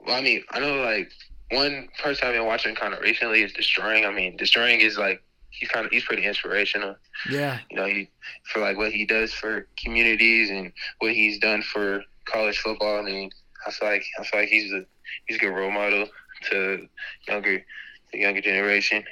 well, 0.06 0.16
I 0.16 0.20
mean, 0.20 0.44
I 0.50 0.60
know 0.60 0.82
like 0.82 1.10
one 1.50 1.88
person 2.00 2.28
I've 2.28 2.34
been 2.34 2.46
watching 2.46 2.74
kind 2.74 2.94
of 2.94 3.00
recently 3.00 3.42
is 3.42 3.52
Deestroying. 3.52 4.06
I 4.06 4.12
mean, 4.12 4.38
Deestroying 4.38 4.80
is 4.80 4.96
like 4.96 5.22
he's 5.50 5.68
kind 5.68 5.86
of 5.86 5.92
he's 5.92 6.04
pretty 6.04 6.24
inspirational. 6.24 6.96
Yeah. 7.28 7.58
You 7.70 7.76
know, 7.76 7.86
he 7.86 8.10
for 8.52 8.60
like 8.60 8.76
what 8.76 8.92
he 8.92 9.04
does 9.04 9.32
for 9.32 9.66
communities 9.82 10.50
and 10.50 10.72
what 11.00 11.12
he's 11.12 11.38
done 11.38 11.62
for 11.62 12.02
college 12.26 12.58
football. 12.58 13.00
I 13.00 13.02
mean, 13.02 13.30
I 13.66 13.70
feel 13.72 13.88
like 13.88 14.04
I 14.18 14.24
feel 14.24 14.40
like 14.40 14.48
he's 14.48 14.72
a 14.72 14.84
he's 15.26 15.36
a 15.36 15.40
good 15.40 15.54
role 15.54 15.70
model 15.70 16.08
to 16.50 16.86
younger 17.28 17.64
the 18.12 18.18
younger 18.18 18.40
generation. 18.40 19.04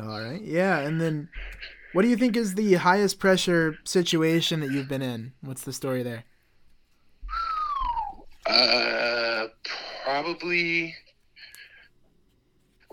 All 0.00 0.20
right. 0.20 0.42
Yeah, 0.42 0.80
and 0.80 1.00
then 1.00 1.28
what 1.96 2.02
do 2.02 2.08
you 2.08 2.16
think 2.16 2.36
is 2.36 2.56
the 2.56 2.74
highest 2.74 3.18
pressure 3.18 3.78
situation 3.84 4.60
that 4.60 4.70
you've 4.70 4.86
been 4.86 5.00
in? 5.00 5.32
What's 5.40 5.62
the 5.62 5.72
story 5.72 6.02
there? 6.02 6.24
Uh, 8.44 9.46
probably 10.04 10.94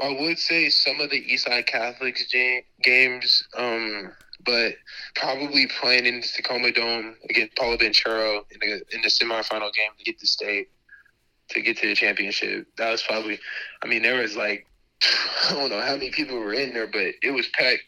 I 0.02 0.08
would 0.22 0.40
say 0.40 0.70
some 0.70 1.02
of 1.02 1.10
the 1.10 1.22
Eastside 1.22 1.66
Catholics 1.66 2.34
games, 2.82 3.44
um, 3.58 4.14
but 4.46 4.76
probably 5.16 5.68
playing 5.82 6.06
in 6.06 6.22
the 6.22 6.28
Tacoma 6.28 6.72
Dome 6.72 7.18
against 7.30 7.58
Paulo 7.58 7.76
Ventura 7.76 8.38
in 8.52 8.60
the, 8.62 8.74
in 8.94 9.02
the 9.02 9.10
semifinal 9.10 9.74
game 9.74 9.92
to 9.98 10.04
get 10.06 10.18
the 10.18 10.28
state 10.28 10.70
to 11.50 11.62
get 11.62 11.76
to 11.80 11.88
the 11.88 11.96
championship. 11.96 12.68
That 12.78 12.92
was 12.92 13.04
probably, 13.04 13.38
I 13.84 13.88
mean, 13.88 14.02
there 14.02 14.22
was 14.22 14.38
like 14.38 14.66
I 15.50 15.54
don't 15.54 15.70
know 15.70 15.82
how 15.82 15.94
many 15.94 16.12
people 16.12 16.38
were 16.40 16.54
in 16.54 16.74
there, 16.74 16.88
but 16.88 17.14
it 17.22 17.32
was 17.34 17.48
packed. 17.50 17.84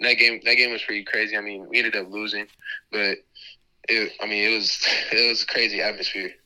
that 0.00 0.14
game, 0.14 0.40
that 0.44 0.54
game 0.54 0.72
was 0.72 0.82
pretty 0.82 1.04
crazy. 1.04 1.36
I 1.36 1.40
mean, 1.40 1.66
we 1.68 1.78
ended 1.78 1.96
up 1.96 2.10
losing, 2.10 2.46
but 2.90 3.18
it, 3.88 4.12
I 4.20 4.26
mean, 4.26 4.50
it 4.50 4.54
was 4.54 4.78
it 5.12 5.28
was 5.28 5.42
a 5.42 5.46
crazy 5.46 5.80
atmosphere. 5.80 6.32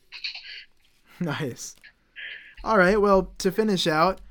Nice. 1.23 1.77
All 2.65 2.79
right. 2.79 2.99
Well, 2.99 3.35
to 3.41 3.53
finish 3.53 3.87
out 3.87 4.23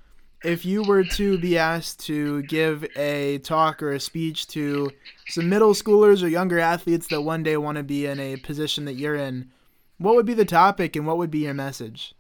if 0.44 0.66
you 0.66 0.84
were 0.84 1.04
to 1.04 1.38
be 1.38 1.58
asked 1.58 2.00
to 2.06 2.42
give 2.44 2.86
a 2.96 3.40
talk 3.40 3.84
or 3.84 3.92
a 3.92 4.00
speech 4.00 4.48
to 4.48 4.92
some 5.28 5.50
middle 5.50 5.74
schoolers 5.74 6.24
or 6.24 6.28
younger 6.28 6.60
athletes 6.60 7.08
that 7.08 7.22
one 7.22 7.44
day 7.44 7.58
want 7.58 7.78
to 7.78 7.84
be 7.84 8.06
in 8.06 8.20
a 8.20 8.38
position 8.38 8.86
that 8.86 8.96
you're 8.96 9.16
in, 9.16 9.52
what 9.98 10.16
would 10.16 10.26
be 10.26 10.34
the 10.34 10.46
topic 10.46 10.96
and 10.96 11.06
what 11.06 11.18
would 11.18 11.32
be 11.32 11.40
your 11.40 11.54
message? 11.54 12.16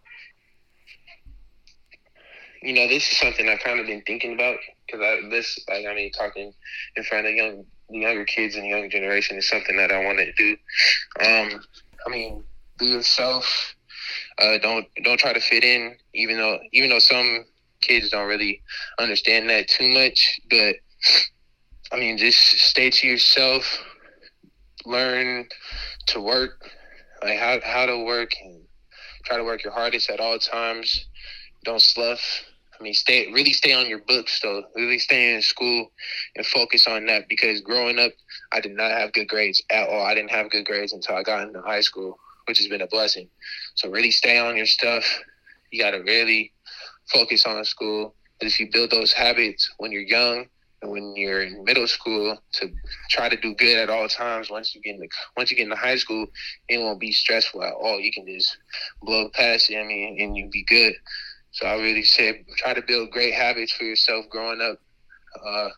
You 2.61 2.73
know, 2.73 2.87
this 2.87 3.11
is 3.11 3.17
something 3.17 3.47
I've 3.47 3.59
kind 3.59 3.79
of 3.79 3.85
been 3.85 4.01
thinking 4.05 4.33
about 4.33 4.57
because 4.85 5.01
I 5.01 5.29
this 5.29 5.59
like 5.69 5.85
I 5.85 5.93
mean 5.93 6.11
talking 6.11 6.53
in 6.95 7.03
front 7.03 7.27
of 7.27 7.33
young 7.33 7.65
younger 7.89 8.25
kids 8.25 8.55
and 8.55 8.67
younger 8.67 8.89
generation 8.89 9.37
is 9.37 9.47
something 9.47 9.77
that 9.77 9.91
I 9.91 10.03
want 10.03 10.19
to 10.19 10.31
do. 10.33 10.51
Um, 11.25 11.61
I 12.05 12.09
mean, 12.09 12.43
be 12.77 12.87
yourself. 12.87 13.75
Uh, 14.37 14.57
don't 14.57 14.85
don't 15.03 15.19
try 15.19 15.33
to 15.33 15.39
fit 15.39 15.63
in, 15.63 15.95
even 16.13 16.37
though 16.37 16.59
even 16.71 16.89
though 16.89 16.99
some 16.99 17.45
kids 17.81 18.09
don't 18.09 18.27
really 18.27 18.61
understand 18.99 19.49
that 19.49 19.67
too 19.67 19.87
much. 19.93 20.39
But 20.49 20.75
I 21.91 21.99
mean, 21.99 22.17
just 22.17 22.39
stay 22.39 22.89
to 22.89 23.07
yourself. 23.07 23.79
Learn 24.85 25.47
to 26.07 26.21
work, 26.21 26.69
like 27.21 27.37
how 27.37 27.59
how 27.63 27.85
to 27.85 28.03
work, 28.03 28.31
and 28.43 28.63
try 29.25 29.37
to 29.37 29.43
work 29.43 29.63
your 29.63 29.73
hardest 29.73 30.09
at 30.09 30.19
all 30.19 30.39
times. 30.39 31.05
Don't 31.63 31.81
slough. 31.81 32.43
I 32.79 32.83
mean, 32.83 32.93
stay 32.93 33.31
really 33.31 33.51
stay 33.51 33.73
on 33.73 33.89
your 33.89 33.99
books 33.99 34.39
though. 34.41 34.63
Really 34.75 34.99
stay 34.99 35.35
in 35.35 35.41
school 35.41 35.91
and 36.35 36.45
focus 36.45 36.87
on 36.87 37.05
that 37.07 37.27
because 37.27 37.59
growing 37.61 37.99
up, 37.99 38.11
I 38.51 38.61
did 38.61 38.71
not 38.75 38.91
have 38.91 39.11
good 39.11 39.27
grades 39.27 39.61
at 39.69 39.89
all. 39.89 40.03
I 40.03 40.15
didn't 40.15 40.31
have 40.31 40.49
good 40.49 40.65
grades 40.65 40.93
until 40.93 41.15
I 41.15 41.23
got 41.23 41.45
into 41.45 41.61
high 41.61 41.81
school, 41.81 42.17
which 42.45 42.57
has 42.59 42.67
been 42.67 42.81
a 42.81 42.87
blessing. 42.87 43.27
So 43.75 43.89
really 43.89 44.11
stay 44.11 44.37
on 44.37 44.55
your 44.55 44.65
stuff. 44.65 45.03
You 45.71 45.81
got 45.83 45.91
to 45.91 45.99
really 45.99 46.53
focus 47.13 47.45
on 47.45 47.63
school. 47.65 48.15
Because 48.39 48.53
if 48.53 48.59
you 48.61 48.69
build 48.71 48.91
those 48.91 49.11
habits 49.11 49.69
when 49.77 49.91
you're 49.91 50.01
young 50.01 50.45
and 50.81 50.91
when 50.91 51.13
you're 51.17 51.43
in 51.43 51.65
middle 51.65 51.87
school 51.87 52.41
to 52.53 52.69
try 53.09 53.27
to 53.27 53.35
do 53.35 53.53
good 53.55 53.77
at 53.77 53.89
all 53.89 54.07
times, 54.07 54.49
once 54.49 54.73
you 54.73 54.81
get 54.81 54.95
into 54.95 55.09
once 55.35 55.51
you 55.51 55.57
get 55.57 55.63
into 55.63 55.75
high 55.75 55.97
school, 55.97 56.27
it 56.69 56.77
won't 56.77 57.01
be 57.01 57.11
stressful 57.11 57.61
at 57.61 57.73
all. 57.73 57.99
You 57.99 58.13
can 58.13 58.25
just 58.25 58.57
blow 59.01 59.29
past 59.33 59.69
it. 59.69 59.77
I 59.77 59.83
mean, 59.83 60.21
and 60.21 60.37
you 60.37 60.47
be 60.49 60.63
good. 60.63 60.93
So 61.51 61.65
I 61.65 61.75
really 61.75 62.03
say 62.03 62.45
try 62.57 62.73
to 62.73 62.81
build 62.81 63.11
great 63.11 63.33
habits 63.33 63.71
for 63.71 63.83
yourself 63.83 64.25
growing 64.29 64.61
up. 64.61 64.79
Uh, 65.45 65.69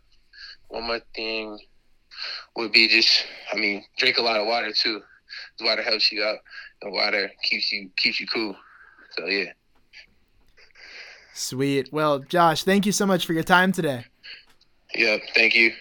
one 0.69 0.83
more 0.83 1.01
thing 1.15 1.57
would 2.55 2.71
be 2.71 2.87
just, 2.87 3.25
I 3.51 3.57
mean, 3.57 3.83
drink 3.97 4.17
a 4.17 4.21
lot 4.21 4.39
of 4.39 4.47
water 4.47 4.71
too. 4.73 5.01
The 5.59 5.65
water 5.65 5.81
helps 5.81 6.11
you 6.11 6.23
out, 6.23 6.37
and 6.81 6.93
water 6.93 7.31
keeps 7.43 7.71
you 7.71 7.89
keeps 7.97 8.19
you 8.19 8.27
cool. 8.27 8.55
So 9.17 9.25
yeah. 9.27 9.51
Sweet. 11.33 11.91
Well, 11.93 12.19
Josh, 12.19 12.63
thank 12.63 12.85
you 12.85 12.91
so 12.91 13.05
much 13.05 13.25
for 13.25 13.33
your 13.33 13.43
time 13.43 13.71
today. 13.71 14.05
Yeah, 14.93 15.17
thank 15.33 15.55
you. 15.55 15.69